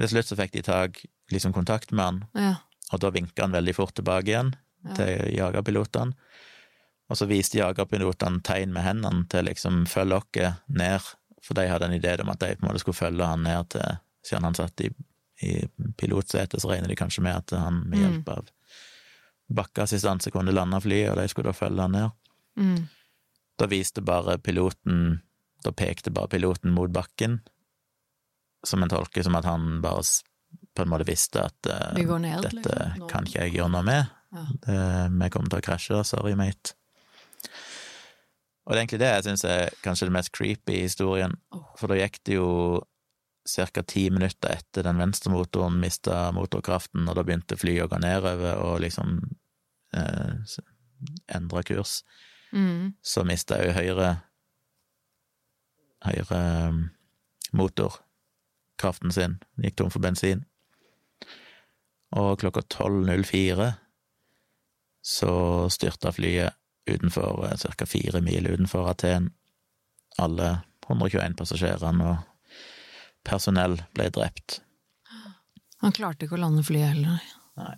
[0.01, 2.55] Til slutt så fikk de tak, liksom kontakt med han, ja.
[2.93, 4.95] og da vinka han veldig fort tilbake igjen Ja.
[4.99, 6.17] til jagerpilotene.
[7.13, 11.01] Og så viste jagerpilotene tegn med hendene til liksom følge oss ned,
[11.43, 13.71] for de hadde en idé om at de på en måte skulle følge han ned
[13.75, 14.87] til Siden han satt i,
[15.43, 15.67] i
[15.99, 18.03] pilotsetet, så regner de kanskje med at han med Mm.
[18.05, 18.51] hjelp av
[19.51, 22.11] bakkeassistanse kunne lande flyet, og de skulle da følge han ned.
[22.57, 22.85] Mm.
[23.59, 25.21] Da viste bare piloten
[25.65, 27.41] Da pekte bare piloten mot bakken,
[28.67, 30.03] som en tolker som at han bare
[30.75, 33.09] på en måte visste at uh, ned, dette liksom.
[33.09, 34.11] Kan ikke jeg gjøre noe med.
[34.33, 34.43] Ja.
[34.67, 34.79] Det,
[35.21, 36.75] vi kommer til å krasje, sorry, mate.
[38.63, 41.35] Og det er egentlig det jeg syns er kanskje det mest creepy i historien,
[41.79, 42.51] for da gikk det jo
[43.49, 43.83] ca.
[43.83, 48.61] ti minutter etter den venstre motoren mista motorkraften, og da begynte flyet å gå nedover
[48.63, 49.19] og liksom
[49.97, 50.59] eh,
[51.35, 52.03] endre kurs
[52.53, 52.93] Mm.
[53.01, 54.09] så mista jeg jo høyre
[56.05, 56.91] høyre motorkraften
[57.53, 58.01] motor
[58.81, 59.39] kraften sin.
[59.63, 60.45] Gikk tom for bensin.
[62.19, 63.71] Og klokka 12.04
[65.03, 65.33] så
[65.73, 66.59] styrta flyet
[66.91, 67.47] utenfor,
[67.79, 67.87] ca.
[67.87, 69.31] fire mil utenfor Aten.
[70.19, 72.61] Alle 121 passasjerene og
[73.27, 74.61] personell ble drept.
[75.83, 77.23] Han klarte ikke å lande flyet heller.
[77.59, 77.75] Nei.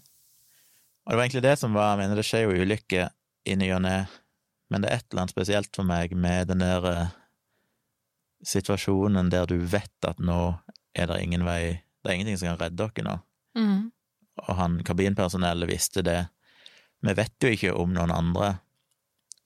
[1.04, 3.10] Og det var egentlig det som var Jeg mener, det skjer jo ulykker
[3.44, 3.96] i ny og ne,
[4.72, 7.14] men det er et eller annet spesielt for meg med den der eh,
[8.44, 10.54] situasjonen der du vet at nå
[10.96, 13.12] er det ingen vei Det er ingenting som kan redde dere nå.
[13.56, 13.84] Mm.
[14.44, 16.26] Og han kabinpersonellet visste det.
[17.00, 18.58] Vi vet jo ikke om noen andre,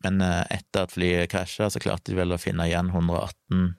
[0.05, 3.75] men eh, etter at flyet krasja, så klarte de vel å finne igjen 118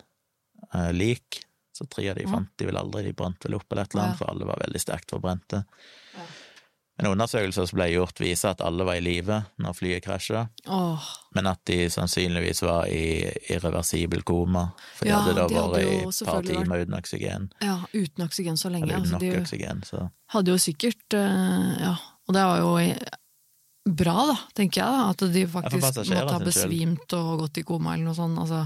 [0.73, 1.43] eh, lik.
[1.75, 4.03] Så tre av de fant de vel aldri, de brant vel opp eller et eller
[4.09, 5.63] annet, for alle var veldig sterkt forbrente.
[6.99, 11.05] En undersøkelse som ble gjort, viser at alle var i live når flyet krasja, oh.
[11.37, 14.65] men at de sannsynligvis var i irreversibel koma,
[14.97, 18.25] for de Ja, hadde da de vært i et par timer uten oksygen, ja, uten
[18.27, 18.89] oksygen så lenge.
[18.89, 20.03] eller uten Altså, nok de oksygen, så
[20.35, 21.95] hadde jo sikkert eh, Ja,
[22.27, 22.75] og det var jo
[23.85, 27.95] bra, da, tenker jeg, da, at de faktisk måtte ha besvimt og gått i koma
[27.95, 28.65] eller noe sånt, altså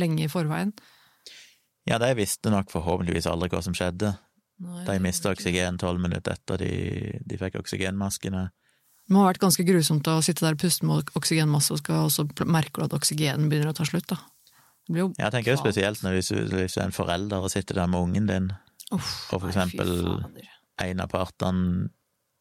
[0.00, 0.72] lenge i forveien.
[1.88, 4.14] Ja, de visste nok forhåpentligvis aldri hva som skjedde.
[4.62, 6.72] Nei, De mista oksygen tolv minutter etter de,
[7.26, 8.44] de fikk oksygenmaskene.
[9.02, 12.06] Det må ha vært ganske grusomt å sitte der og puste med oksygenmasse, og, skal,
[12.06, 14.20] og så merker du at oksygenen begynner å ta slutt, da.
[14.86, 17.90] Det blir jo Jeg tenker jo spesielt når du er en forelder og sitter der
[17.90, 18.48] med ungen din,
[18.92, 20.22] Uff, og for eksempel-
[20.82, 21.90] en av partene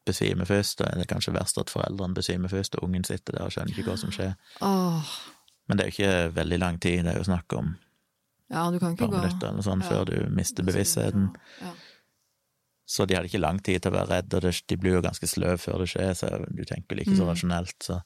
[0.06, 3.46] besvimer først, og er det kanskje verst at foreldrene besvimer først, og ungen sitter der
[3.46, 4.34] og skjønner ikke hva som skjer.
[4.62, 5.12] Oh.
[5.70, 7.76] Men det er jo ikke veldig lang tid, det er jo snakk om
[8.52, 9.90] ja, du kan ikke gå minutter eller sånt Ja.
[9.94, 11.30] før du mister bevisstheten.
[11.62, 11.70] Ja.
[12.92, 15.02] Så de hadde ikke lang tid til å være redde, og det, de blir jo
[15.06, 17.30] ganske sløve før det skjer, så du tenker vel ikke så Mm.
[17.32, 17.78] rasjonelt.
[17.80, 18.02] Så,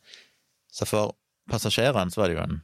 [0.72, 1.16] så for
[1.50, 2.62] passasjerene så var det jo en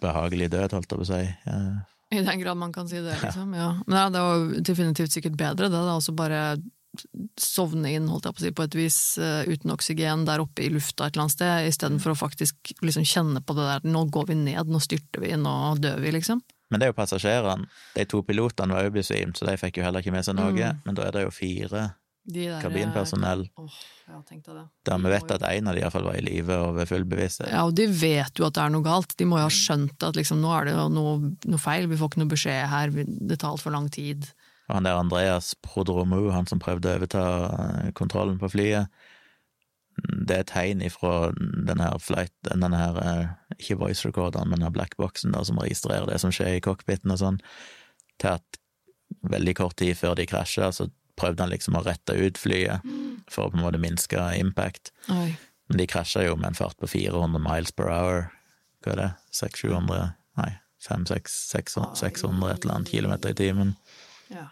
[0.00, 1.22] behagelig død, holdt jeg på å si.
[1.50, 3.50] Eh, I den grad man kan si det, liksom.
[3.58, 3.72] Ja.
[3.86, 5.72] Men det var definitivt sikkert bedre, det.
[5.74, 6.44] Det er også bare
[7.40, 10.64] sovne inn, holdt jeg på å si, på et vis, eh, uten oksygen der oppe
[10.64, 14.10] i lufta et eller annet sted, istedenfor å faktisk liksom kjenne på det der 'nå
[14.10, 16.42] går vi ned, nå styrter vi, nå dør vi', liksom.
[16.70, 17.66] Men det er jo passasjerene.
[17.94, 20.50] De to pilotene var jo besvimt, så de fikk jo heller ikke med seg noe.
[20.50, 20.80] Mm.
[20.84, 21.94] Men da er det jo fire
[22.26, 23.70] De der, kabinpersonell, oh,
[24.84, 27.52] der vi vet at en av de iallfall var i live og ved full bevissthet.
[27.52, 29.14] Ja, og de vet jo at det er noe galt.
[29.16, 29.60] De må jo ha Mm.
[29.62, 32.90] skjønt at liksom, nå er det noe, noe feil, vi får ikke noe beskjed her,
[32.90, 34.26] det tar altfor lang tid.
[34.68, 38.90] Og han der Andreas Prodromu, han som prøvde å overta eh, kontrollen på flyet,
[40.26, 44.74] det er tegn ifra den her flight, den her, eh, ikke voice recorderen, men den
[44.74, 47.40] blackboxen der som registrerer det som skjer i cockpiten og sånn,
[48.20, 48.60] til at
[49.30, 52.84] veldig kort tid før de krasja, så prøvde han liksom å rette ut flyet
[53.32, 54.92] for å på en måte minske impact.
[55.14, 55.30] Oi.
[55.70, 58.28] Men de krasja jo med en fart på 400 miles per hour.
[58.84, 59.10] Hva er det?
[59.34, 60.50] 600-700 Nei,
[60.84, 63.72] 500-600 600 et eller annet kilometer i timen.
[64.28, 64.50] Ja.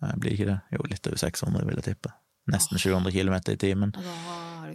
[0.00, 0.58] Nei, blir ikke det?
[0.72, 2.12] Jo, litt over 600, vil jeg tippe.
[2.50, 3.92] Nesten 700 kilometer i timen.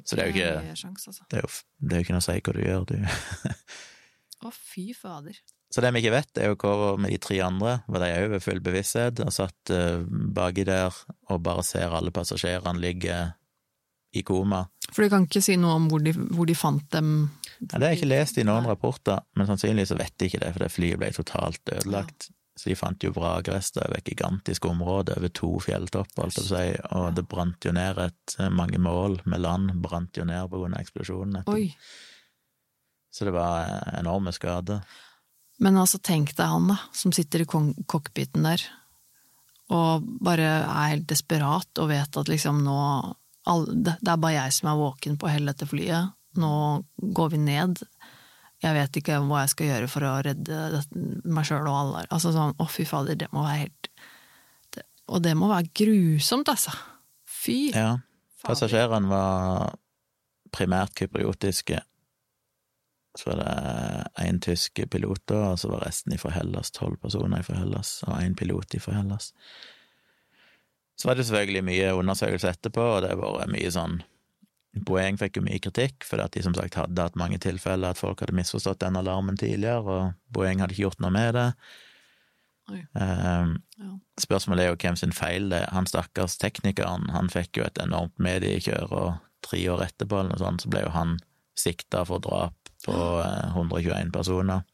[0.06, 1.26] Så det er jo ikke- sjans, altså.
[1.30, 2.96] Det er jo, det er jo ikke noe å si hva du gjør, du.
[4.46, 5.38] Å, fy fader.
[5.74, 7.80] Så det vi ikke vet, er jo hva med de tre andre.
[7.90, 10.94] Var de òg ved full bevissthet og satt uh, baki der
[11.32, 13.16] og bare ser alle passasjerene ligge
[14.16, 14.62] i koma?
[14.92, 17.10] For du kan ikke si noe om hvor de, hvor de fant dem?
[17.60, 20.44] Ja, det har jeg ikke lest i noen rapporter, men sannsynligvis så vet de ikke
[20.44, 22.30] det, for det flyet ble totalt ødelagt.
[22.56, 26.68] Så de fant jo vrakrester over et gigantisk område, over to fjelltopper, alt å si,
[26.96, 30.78] og det brant jo ned et mange mål med land, brant jo ned på grunn
[30.78, 31.44] av eksplosjonen.
[31.52, 31.68] Oi.
[33.12, 33.68] Så det var
[34.00, 34.88] enorme skader.
[35.60, 38.64] Men altså, tenk deg han, da, som sitter i cockpiten der,
[39.76, 42.80] og bare er helt desperat og vet at liksom nå
[43.46, 46.14] Det er bare jeg som er våken på hele dette flyet.
[46.42, 46.52] Nå
[46.98, 47.82] går vi ned.
[48.64, 50.84] Jeg vet ikke hva jeg skal gjøre for å redde
[51.28, 52.04] meg sjøl og alle.
[52.08, 53.90] Altså sånn, å fy fader, det må være helt
[54.76, 56.74] det, Og det må være grusomt, altså.
[57.28, 57.74] Fy.
[57.76, 57.98] Ja.
[58.46, 59.76] Passasjerene var
[60.56, 61.82] primært kypriotiske
[63.16, 67.62] så var det én tysk pilot, og så var resten fra Hellas, tolv personer fra
[67.62, 69.32] Hellas, og én pilot fra Hellas.
[71.00, 74.02] Så var det selvfølgelig mye undersøkelser etterpå, og det har vært mye sånn
[74.76, 78.02] Boeing fikk jo mye kritikk fordi at de som sagt hadde hatt mange tilfeller at
[78.02, 81.50] folk hadde misforstått den alarmen tidligere, og Boeing hadde ikke gjort noe med det.
[82.68, 83.92] Um, ja.
[84.20, 85.74] Spørsmålet er jo hvem sin feil det er.
[85.76, 89.10] Han stakkars teknikeren, han fikk jo et enormt mediekjør, og
[89.46, 91.18] tre år etterpå eller noe sånt, så ble jo han
[91.60, 94.66] sikta for drap på 121 eh, personer,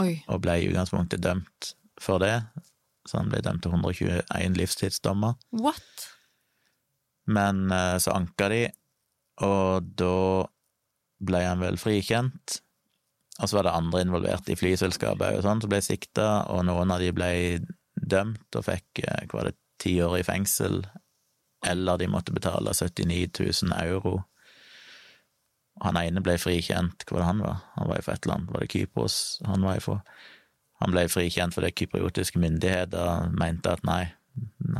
[0.00, 0.22] Oi.
[0.28, 2.38] og ble i utgangspunktet dømt for det.
[3.08, 5.36] Så han ble dømt til 121 livstidsdommer.
[5.56, 6.08] What?
[7.30, 8.64] Men eh, så anka de,
[9.46, 10.46] og da
[11.20, 12.60] ble han vel frikjent.
[13.40, 16.92] Og så var det andre involvert i flyselskapet og sånn, som ble sikta, og noen
[16.92, 17.30] av de ble
[17.96, 20.82] dømt og fikk eh, var det, ti år i fengsel,
[21.64, 23.30] eller de måtte betale 79
[23.64, 24.18] 000 euro
[25.80, 27.60] han ene ble frikjent, hva var det han var?
[27.78, 29.16] Han var fra et land, var det Kypros
[29.48, 30.00] han var ifra?
[30.80, 34.02] Han ble frikjent fordi kypriotiske myndigheter mente at nei,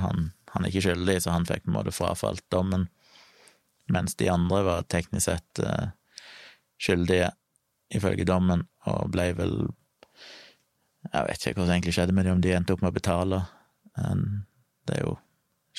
[0.01, 2.89] han, han, er ikke skyldig, så han fikk på en måte frafalt dommen,
[3.91, 5.91] mens de andre var teknisk sett uh,
[6.81, 7.33] skyldige,
[7.95, 9.55] ifølge dommen, og ble vel
[11.11, 12.97] Jeg vet ikke hva som egentlig skjedde med dem, om de endte opp med å
[12.97, 13.39] betale.
[13.97, 15.15] Det er jo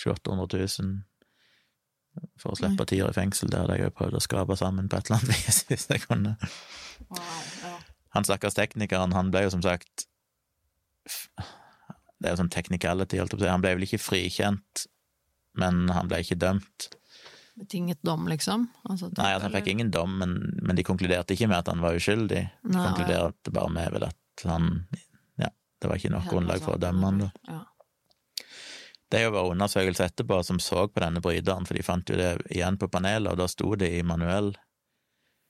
[0.02, 0.96] 2800 000
[2.42, 3.52] for å slippe ti år i fengsel.
[3.52, 6.04] Det hadde jeg jo prøvd å skrape sammen på et eller annet vis, hvis jeg
[6.08, 6.36] kunne.
[8.16, 10.08] Han stakkars teknikeren, han ble jo som sagt
[12.20, 13.54] Det er jo sånn technicality, holdt jeg på å si.
[13.54, 14.86] Han ble vel ikke frikjent,
[15.58, 16.92] men han ble ikke dømt.
[17.62, 18.66] Betinget dom, liksom?
[18.90, 21.84] Altså, Nei, altså, han fikk ingen dom, men, men, de konkluderte ikke med at han
[21.84, 22.42] var uskyldig.
[22.64, 24.72] De Nei, konkluderte bare med vel at han
[25.38, 27.30] Ja, det var ikke nok grunnlag for å dømme han, da.
[27.52, 27.62] Ja.
[29.12, 32.18] Det er jo vært undersøkelser etterpå som så på denne bryteren, for de fant jo
[32.18, 34.54] det igjen på panelet, og da sto det i manuell.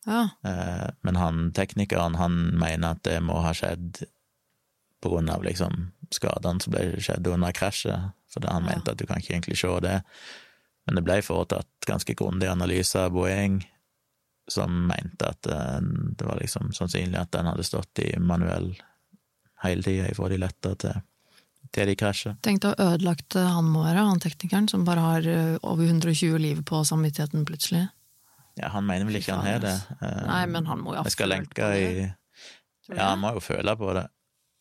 [0.10, 0.24] Ja.
[0.44, 4.02] Eh, men han teknikeren, han mener at det må ha skjedd
[5.02, 8.74] på grunn av liksom skadene som ble skjedd under krasjet, for han ja.
[8.74, 10.00] mente at du kan ikke egentlig se det.
[10.92, 13.62] Men det ble foretatt ganske grundig analyse av Boeing,
[14.52, 15.78] som mente at eh,
[16.20, 18.74] det var liksom sannsynlig at den hadde stått i manuell
[19.64, 21.00] hele tida ifra de letta til
[21.72, 22.34] til de krasjer.
[22.44, 26.36] Tenk deg hvor ødelagt han må være, han teknikeren som bare har eh, over 120
[26.44, 27.86] liv på samvittigheten plutselig.
[28.60, 29.78] Ja, han mener vel ikke han har det.
[30.02, 31.86] Nei, men han må jo Jeg skal lenke i
[32.92, 34.10] Ja, han må jo føle på det.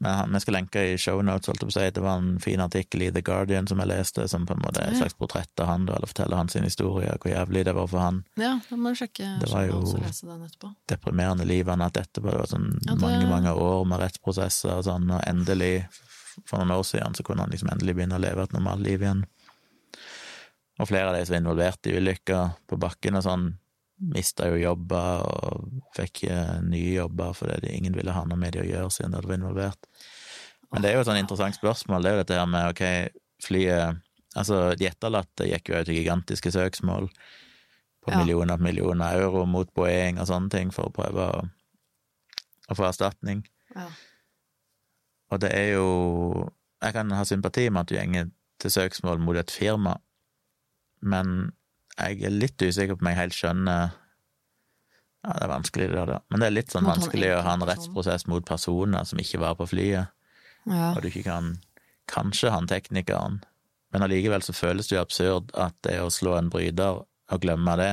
[0.01, 1.89] Men vi skal lenke i shownotes, holdt jeg på å si.
[1.93, 4.81] Det var en fin artikkel i The Guardian som jeg leste, som på en måte
[4.81, 8.01] er et slags portrett av han, eller forteller hans historie, hvor jævlig det var for
[8.01, 8.23] han.
[8.41, 9.83] Ja, da må du sjekke Det var jo
[10.89, 12.33] deprimerende liv han har hatt etterpå.
[12.33, 13.01] Det var sånn ja, det...
[13.05, 15.75] mange, mange år med rettsprosesser og sånn, og endelig
[16.49, 19.05] for noen år siden, så kunne han liksom endelig begynne å leve et normalt liv
[19.05, 19.27] igjen.
[20.81, 23.51] Og flere av de som var involvert i ulykker på bakken og sånn,
[24.01, 26.25] mista jo jobber og fikk
[26.65, 29.91] nye jobber fordi ingen ville ha noe med de å gjøre siden de var involvert.
[30.71, 32.85] Men det er jo et sånn interessant spørsmål, det er jo dette her med ok,
[33.45, 34.07] flyet
[34.39, 37.09] Altså, de etterlatte gikk jo ut i gigantiske søksmål
[38.01, 41.41] på millioner og millioner euro mot Boeing og sånne ting for å prøve å,
[42.71, 43.43] å få erstatning.
[43.75, 43.89] Ja.
[45.31, 45.89] Og det er jo
[46.81, 48.31] Jeg kan ha sympati med at du gjenger
[48.63, 49.99] til søksmål mot et firma,
[51.05, 51.51] men
[52.01, 53.97] jeg er litt usikker på om jeg helt skjønner
[55.21, 57.67] Ja, det er vanskelig, det der, men det er litt sånn vanskelig å ha en
[57.69, 60.09] rettsprosess mot personer som ikke var på flyet,
[60.65, 60.87] ja.
[60.95, 61.59] og du ikke kan
[62.11, 63.37] Kanskje han teknikeren,
[63.95, 67.77] men allikevel så føles det jo absurd at det å slå en bryter og glemme
[67.79, 67.93] det,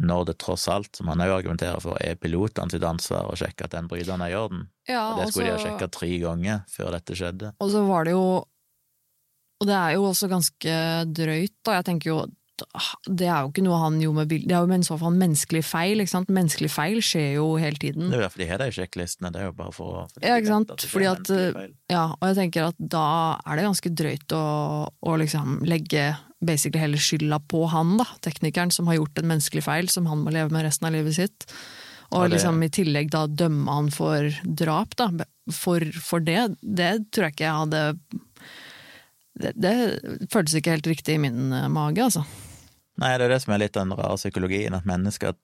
[0.00, 3.66] når det tross alt, som han òg argumenterer for, er pilotene sitt ansvar å sjekke
[3.66, 4.64] at den bryteren er i orden.
[4.88, 7.52] Ja, og det skulle de ha sjekka tre ganger før dette skjedde.
[7.60, 8.24] Og så var det jo
[9.62, 10.76] Og det er jo også ganske
[11.14, 11.76] drøyt, da.
[11.76, 12.16] Jeg tenker jo
[12.62, 14.48] at ah, det er jo ikke noe han gjorde med bildet.
[14.50, 16.02] Det er jo i så fall en menneskelig feil.
[16.02, 16.32] ikke sant?
[16.32, 18.08] Menneskelig feil skjer jo hele tiden.
[18.08, 20.38] Det er jo derfor de har de sjekklistene, det er jo bare for å Ja,
[20.38, 20.86] ikke sant?
[20.92, 21.32] Fordi at,
[21.92, 23.06] ja, og jeg tenker at da
[23.44, 24.44] er det ganske drøyt å,
[24.88, 26.10] å liksom legge
[26.42, 30.24] basically hele skylda på han, da, teknikeren som har gjort en menneskelig feil som han
[30.24, 31.46] må leve med resten av livet sitt.
[32.12, 35.08] Og liksom i tillegg da dømme han for drap, da.
[35.52, 37.84] For, for det, det tror jeg ikke jeg hadde
[39.40, 39.74] det, det
[40.32, 42.24] føltes ikke helt riktig i min eh, mage, altså.
[43.02, 45.34] Nei, det er det som er litt den rare psykologien, at mennesker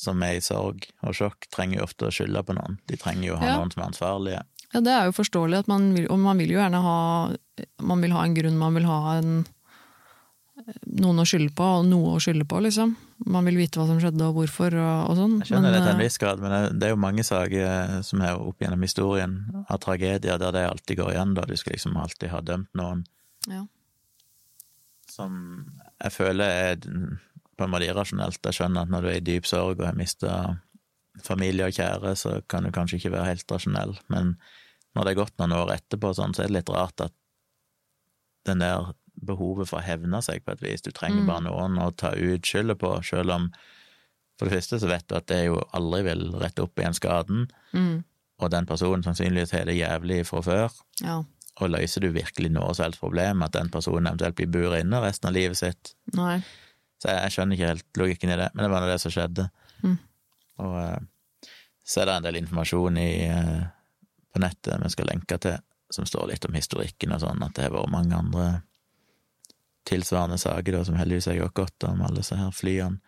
[0.00, 2.78] som er i sorg og sjokk, trenger jo ofte å skylde på noen.
[2.88, 3.56] De trenger jo å ha Ja.
[3.58, 4.42] noen som er ansvarlige.
[4.70, 6.98] Ja, det er jo forståelig, at man vil, og man vil jo gjerne ha
[7.82, 9.44] Man vil ha en grunn, man vil ha en
[11.00, 12.94] noen å skylde på, og noe å skylde på, liksom.
[13.28, 15.36] Man vil vite hva som skjedde og hvorfor og, og sånn.
[15.42, 18.00] Jeg skjønner det til en eh, viss grad, men det, det er jo mange saker
[18.06, 19.36] som er opp gjennom historien
[19.66, 21.46] av tragedier der det alltid går igjen, da.
[21.48, 23.04] Du skal liksom alltid ha dømt noen
[23.50, 23.64] ja.
[25.10, 25.36] som
[26.02, 28.40] jeg føler er på en måte irrasjonelt.
[28.44, 30.58] Jeg skjønner at når du er i dyp sorg og har mista
[31.24, 34.36] familie og kjære, så kan du kanskje ikke være helt rasjonell, men
[34.96, 37.12] når det er gått noen år etterpå, sånn, så er det litt rart at
[38.48, 41.26] den der behovet for å hevne seg på et vis, du trenger Mm.
[41.26, 43.50] bare noen å ta ut skylda på, selv om
[44.38, 47.50] for det første så vet du at det jo aldri vil rette opp igjen skaden,
[47.74, 48.04] Mm,
[48.40, 50.70] og den personen sannsynligvis har det jævlig fra før,
[51.04, 51.22] ja.
[51.60, 55.02] Og løser du virkelig noe som helst problem, at den personen eventuelt blir buret inne
[55.02, 56.38] resten av livet sitt, Nei.
[57.02, 59.14] så jeg, jeg skjønner ikke helt logikken i det, men det var nå det som
[59.14, 59.48] skjedde.
[59.82, 59.98] Mm.
[60.64, 61.50] Og eh,
[61.90, 63.60] så er det en del informasjon i, eh,
[64.30, 65.58] på nettet vi skal lenke til,
[65.90, 68.48] som står litt om historikken og sånn, at det har vært mange andre
[69.88, 73.00] tilsvarende saker da, som heldigvis har gått godt om alle disse her flyene.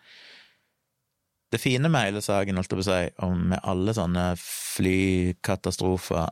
[1.53, 6.31] Det fine med hele saken, holdt jeg på å si, og med alle sånne flykatastrofer,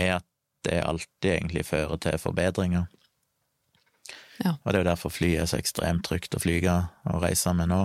[0.00, 0.26] er at
[0.64, 2.86] det alltid egentlig fører til forbedringer.
[4.42, 4.56] Ja.
[4.56, 6.74] Og det er jo derfor fly er så ekstremt trygt å flyge
[7.10, 7.84] og reise med nå,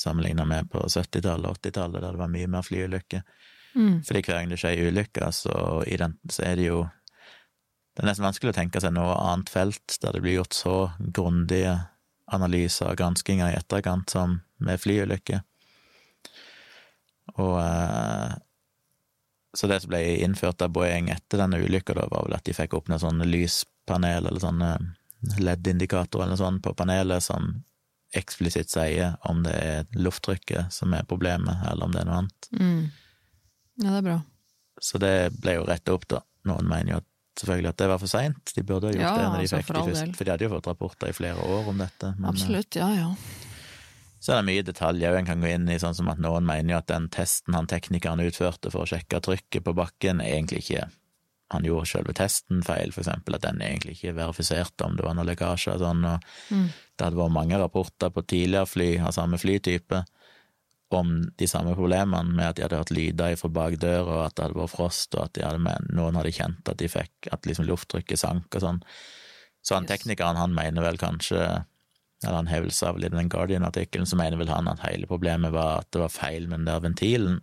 [0.00, 3.24] sammenligna med på 70-tallet og 80-tallet, der det var mye mer flyulykker.
[3.76, 5.56] Mm, Fordi hver gang det skjer en ulykke, så,
[6.32, 6.86] så er det jo
[7.96, 10.74] Det er nesten vanskelig å tenke seg noe annet felt der det blir gjort så
[11.00, 11.78] grundige
[12.28, 15.40] analyser og granskinger i etterkant som med flyulykker.
[17.40, 18.34] Og eh,
[19.56, 22.76] Så det som ble innført av Boeing etter denne ulykka, var vel at de fikk
[22.76, 24.74] opp noen sånne lyspanel eller sånne
[25.40, 27.54] LED-indikatorer eller noe sånt på panelet som
[28.16, 32.48] eksplisitt sier om det er lufttrykket som er problemet, eller om det er noe annet.
[32.52, 32.86] mm.
[33.76, 34.20] Ja, det er bra.
[34.80, 36.22] Så det ble jo retta opp, da.
[36.48, 37.08] Noen mener jo at
[37.40, 38.52] selvfølgelig at det var for seint.
[38.56, 40.46] De burde ha gjort Ja, det når de altså, fikk for de for de hadde
[40.46, 42.12] jo fått rapporter i flere år om dette.
[42.16, 43.10] Men Absolutt, ja ja.
[44.20, 46.72] Så er det mye detaljer en kan gå inn i, sånn som at noen mener
[46.74, 50.88] jo at den testen han teknikeren utførte for å sjekke trykket på bakken, egentlig ikke
[51.54, 55.14] Han gjorde selve testen feil, for eksempel, at den egentlig ikke verifiserte om det var
[55.14, 56.64] noe lekkasje og sånn, og Mm.
[56.98, 60.04] det hadde vært mange rapporter på tidligere fly av samme flytype
[60.90, 64.34] om de samme problemene med at de hadde hørt lyder fra bak døra, og at
[64.34, 67.30] det hadde vært frost, og at de hadde med, noen hadde kjent at de fikk
[67.30, 68.82] at liksom lufttrykket sank og sånn.
[69.62, 69.90] Så han Yes.
[69.90, 71.64] teknikeren, han mener vel kanskje
[72.24, 75.80] eller han hevelse av i den Guardian-artikkelen, så mener vel han at hele problemet var
[75.80, 77.40] at det var feil med den der ventilen.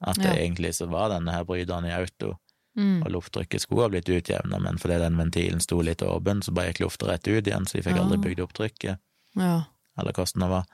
[0.00, 0.40] At det Ja.
[0.40, 2.38] egentlig så var denne her bryteren i auto,
[2.76, 3.02] Mm.
[3.04, 6.72] og lufttrykket skulle ha blitt utjevna, men fordi den ventilen sto litt åpen, så bare
[6.72, 8.22] gikk lufta rett ut igjen, så de fikk aldri Ah.
[8.22, 8.98] bygd opp trykket
[9.36, 9.64] Ja.
[9.98, 10.64] eller hvordan det var.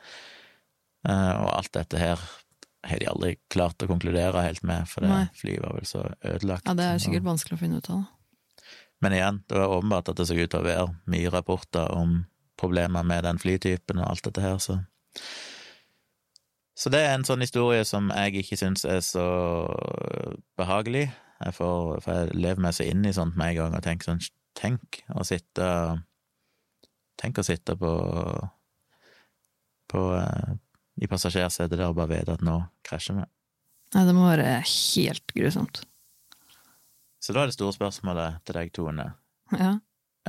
[1.08, 2.16] Eh, og alt dette her
[2.84, 6.64] har de aldri klart å konkludere helt med, for det flyet var vel så ødelagt.
[6.66, 8.04] ja, det er sikkert vanskelig å finne ut av.
[9.02, 12.26] Men igjen, det var åpenbart at det så ut til å være mye rapporter om
[12.60, 14.80] problemer med den flytypen og alt dette her, så
[16.80, 19.24] Så det er en sånn historie som jeg ikke syns er så
[20.56, 21.10] behagelig.
[21.44, 24.12] Jeg får, for jeg lever meg så inn i sånt med en gang og tenker
[24.12, 24.22] sånn
[24.56, 25.66] Tenk å sitte
[27.20, 27.92] Tenk å sitte på
[29.90, 30.56] på eh,
[31.02, 33.26] i passasjersetet der og bare vite at nå krasjer vi.
[33.96, 35.82] Nei, det må være helt grusomt.
[37.20, 39.06] Så da er det store spørsmålet til deg, Tone.
[39.56, 39.72] Ja,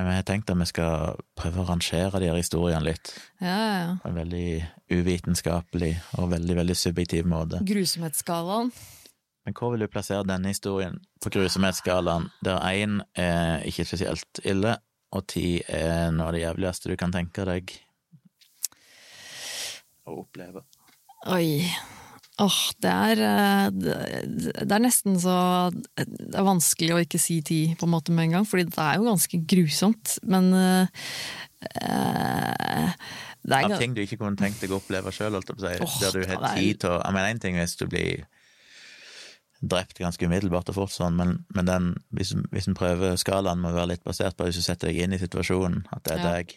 [0.02, 3.14] Jeg har tenkt at vi skal prøve å rangere de her historiene litt.
[3.42, 3.92] ja, ja.
[4.02, 4.48] på en veldig
[4.92, 7.62] uvitenskapelig og veldig, veldig subjektiv måte.
[7.68, 8.72] Grusomhetsskalaen.
[9.46, 14.78] Men hvor vil du plassere denne historien på grusomhetsskalaen, der én er ikke spesielt ille,
[15.12, 17.74] og ti er noe av det jævligste du kan tenke deg
[20.08, 20.64] å oppleve?
[21.30, 21.66] Oi.
[22.42, 23.66] Åh, det er eh,
[24.66, 25.36] Det er nesten så
[26.00, 28.82] Det er vanskelig å ikke si ti på en måte med en gang, fordi det
[28.82, 30.16] er jo ganske grusomt.
[30.26, 30.88] Men eh,
[33.42, 35.88] det er Av ting du ikke kunne tenkt deg å oppleve sjøl, holdt jeg på
[35.88, 37.86] å si, der du har er- tid til å Jeg mener én ting hvis du
[37.88, 38.26] blir
[39.62, 43.70] drept ganske umiddelbart og fort sånn, men, men den, hvis, hvis en prøver skalaen må
[43.76, 46.32] være litt basert på hvis du setter deg inn i situasjonen, at det er Ja.
[46.40, 46.56] deg.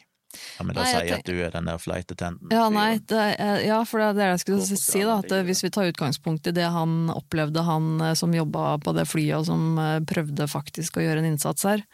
[0.56, 2.52] Kan men da sier jeg at du er den der flight attendant?
[2.54, 5.18] Ja, nei, det, er- ja, for det er det jeg skulle Hvorfor si, da.
[5.24, 8.94] At eh, hvis vi tar utgangspunkt i det han opplevde, han eh, som jobba på
[8.96, 11.84] det flyet og som eh, prøvde faktisk å gjøre en innsats her,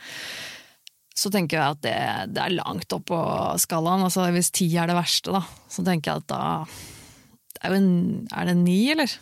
[1.20, 1.96] så tenker jeg at det,
[2.36, 3.18] det er langt opp på
[3.60, 4.06] skalaen.
[4.06, 6.44] Altså, hvis ti er det verste, da, så tenker jeg at da
[7.60, 7.90] det er, en,
[8.32, 9.12] er det ni, eller?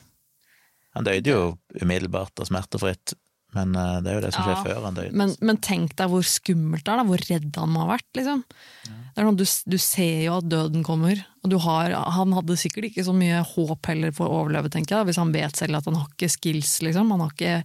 [0.95, 1.41] Han døde jo
[1.83, 3.17] umiddelbart og smertefritt,
[3.59, 5.19] men eh, det er jo det som skjer Ja, før han døgn.
[5.21, 8.09] Men, men tenk deg hvor skummelt det er, da, hvor redd han må ha vært.
[8.17, 8.45] Liksom.
[8.87, 9.45] Det er sånn, du,
[9.75, 13.45] du ser jo at døden kommer, og du har, han hadde sikkert ikke så mye
[13.53, 16.31] håp heller for å overleve, tenker jeg, hvis han vet selv at han har ikke
[16.33, 17.15] skills, liksom.
[17.15, 17.57] han har ikke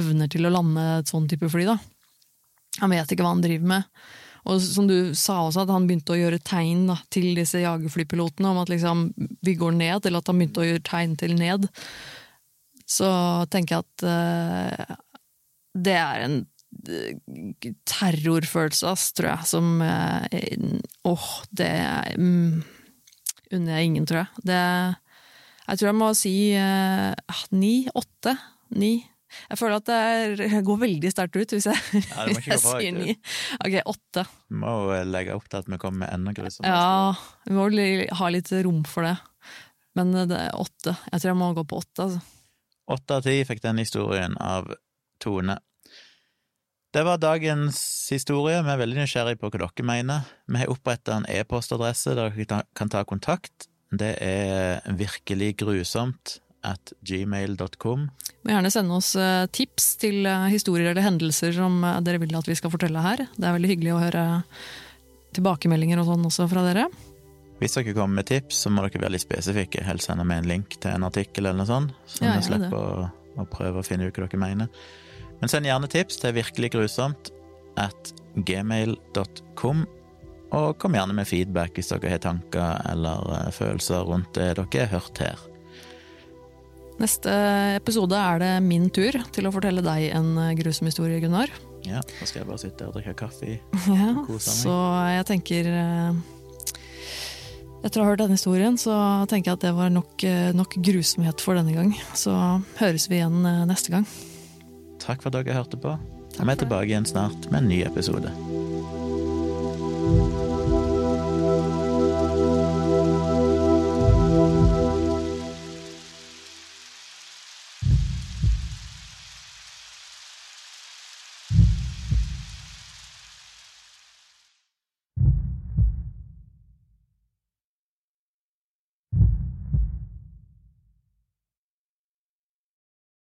[0.00, 1.68] evner til å lande et sånn type fly.
[1.72, 1.78] Da.
[2.82, 3.88] Han vet ikke hva han driver med.
[4.48, 8.52] Og som du sa også, at han begynte å gjøre tegn da, til disse jagerflypilotene
[8.52, 9.10] om at liksom,
[9.44, 11.68] vi går ned, eller at han begynte å gjøre tegn til ned.
[12.90, 13.10] Så
[13.52, 14.96] tenker jeg at eh,
[15.74, 16.38] det er en
[16.88, 21.72] eh, terrorfølelse, ass, tror jeg, som Åh, Åh, det
[22.18, 22.60] mm,
[23.54, 24.44] unner jeg ingen, tror jeg.
[24.50, 24.60] Det,
[25.70, 28.34] jeg tror jeg må si eh, ni, åtte,
[28.74, 28.94] ni.
[29.50, 32.62] Jeg føler at det er, jeg går veldig sterkt ut hvis jeg, Ja, hvis jeg
[32.64, 33.14] sier ni.
[33.62, 34.24] Ok, åtte.
[34.50, 36.74] Vi må eh, legge opp til at vi kommer med enda grusommere.
[36.74, 37.68] Ja, vi må
[38.20, 39.16] ha litt rom for det.
[39.98, 40.96] Men eh, det er åtte.
[41.12, 42.08] Jeg tror jeg må gå på åtte.
[42.08, 42.22] Altså.
[42.90, 44.72] Åtte av ti fikk den historien av
[45.20, 45.58] Tone.
[46.90, 47.78] Det var dagens
[48.10, 48.58] historie.
[48.66, 50.30] Vi er veldig nysgjerrig på hva dere mener.
[50.50, 53.68] Vi har oppretta en e-postadresse der dere kan ta kontakt.
[53.94, 58.08] Det er virkelig grusomt at gmail.com.
[58.44, 62.34] Må gjerne sende oss eh, tips til eh, historier eller hendelser som eh, dere vil
[62.36, 63.24] at vi skal fortelle her.
[63.36, 64.24] Det er veldig hyggelig å høre
[65.36, 66.88] tilbakemeldinger og sånn også fra dere.
[67.60, 69.84] Hvis dere kommer med tips, så må dere være litt spesifikke.
[69.86, 72.80] Helst sende med en link til en artikkel eller noe sånt, så Ja, vi slipper
[72.80, 73.06] å,
[73.40, 74.88] å prøve å finne ut hva dere mener.
[75.40, 77.30] Men send gjerne tips til virkelig grusomt
[77.80, 78.12] at
[78.46, 79.86] gmail.com.
[80.50, 84.82] Og kom gjerne med feedback hvis dere har tanker eller eh, følelser rundt det dere
[84.86, 85.46] har hørt her.
[87.00, 87.32] Neste
[87.78, 91.52] episode er det min tur til å fortelle deg en eh, grusom historie, Gunnar.
[91.86, 93.54] Ja, Da skal jeg bare sitte her og drikke kaffe.
[93.88, 94.58] Ja, kose meg.
[94.66, 94.76] så
[95.14, 96.20] jeg tenker eh,
[97.80, 98.92] Etter å ha hørt denne historien, så
[99.30, 100.20] tenker jeg at det var nok,
[100.52, 101.94] nok grusomhet for denne gang.
[102.12, 102.34] Så
[102.76, 103.38] høres vi igjen
[103.70, 104.04] neste gang.
[105.00, 105.96] Takk for at dere hørte på.
[106.40, 108.32] Vi er tilbake igjen snart med en ny episode.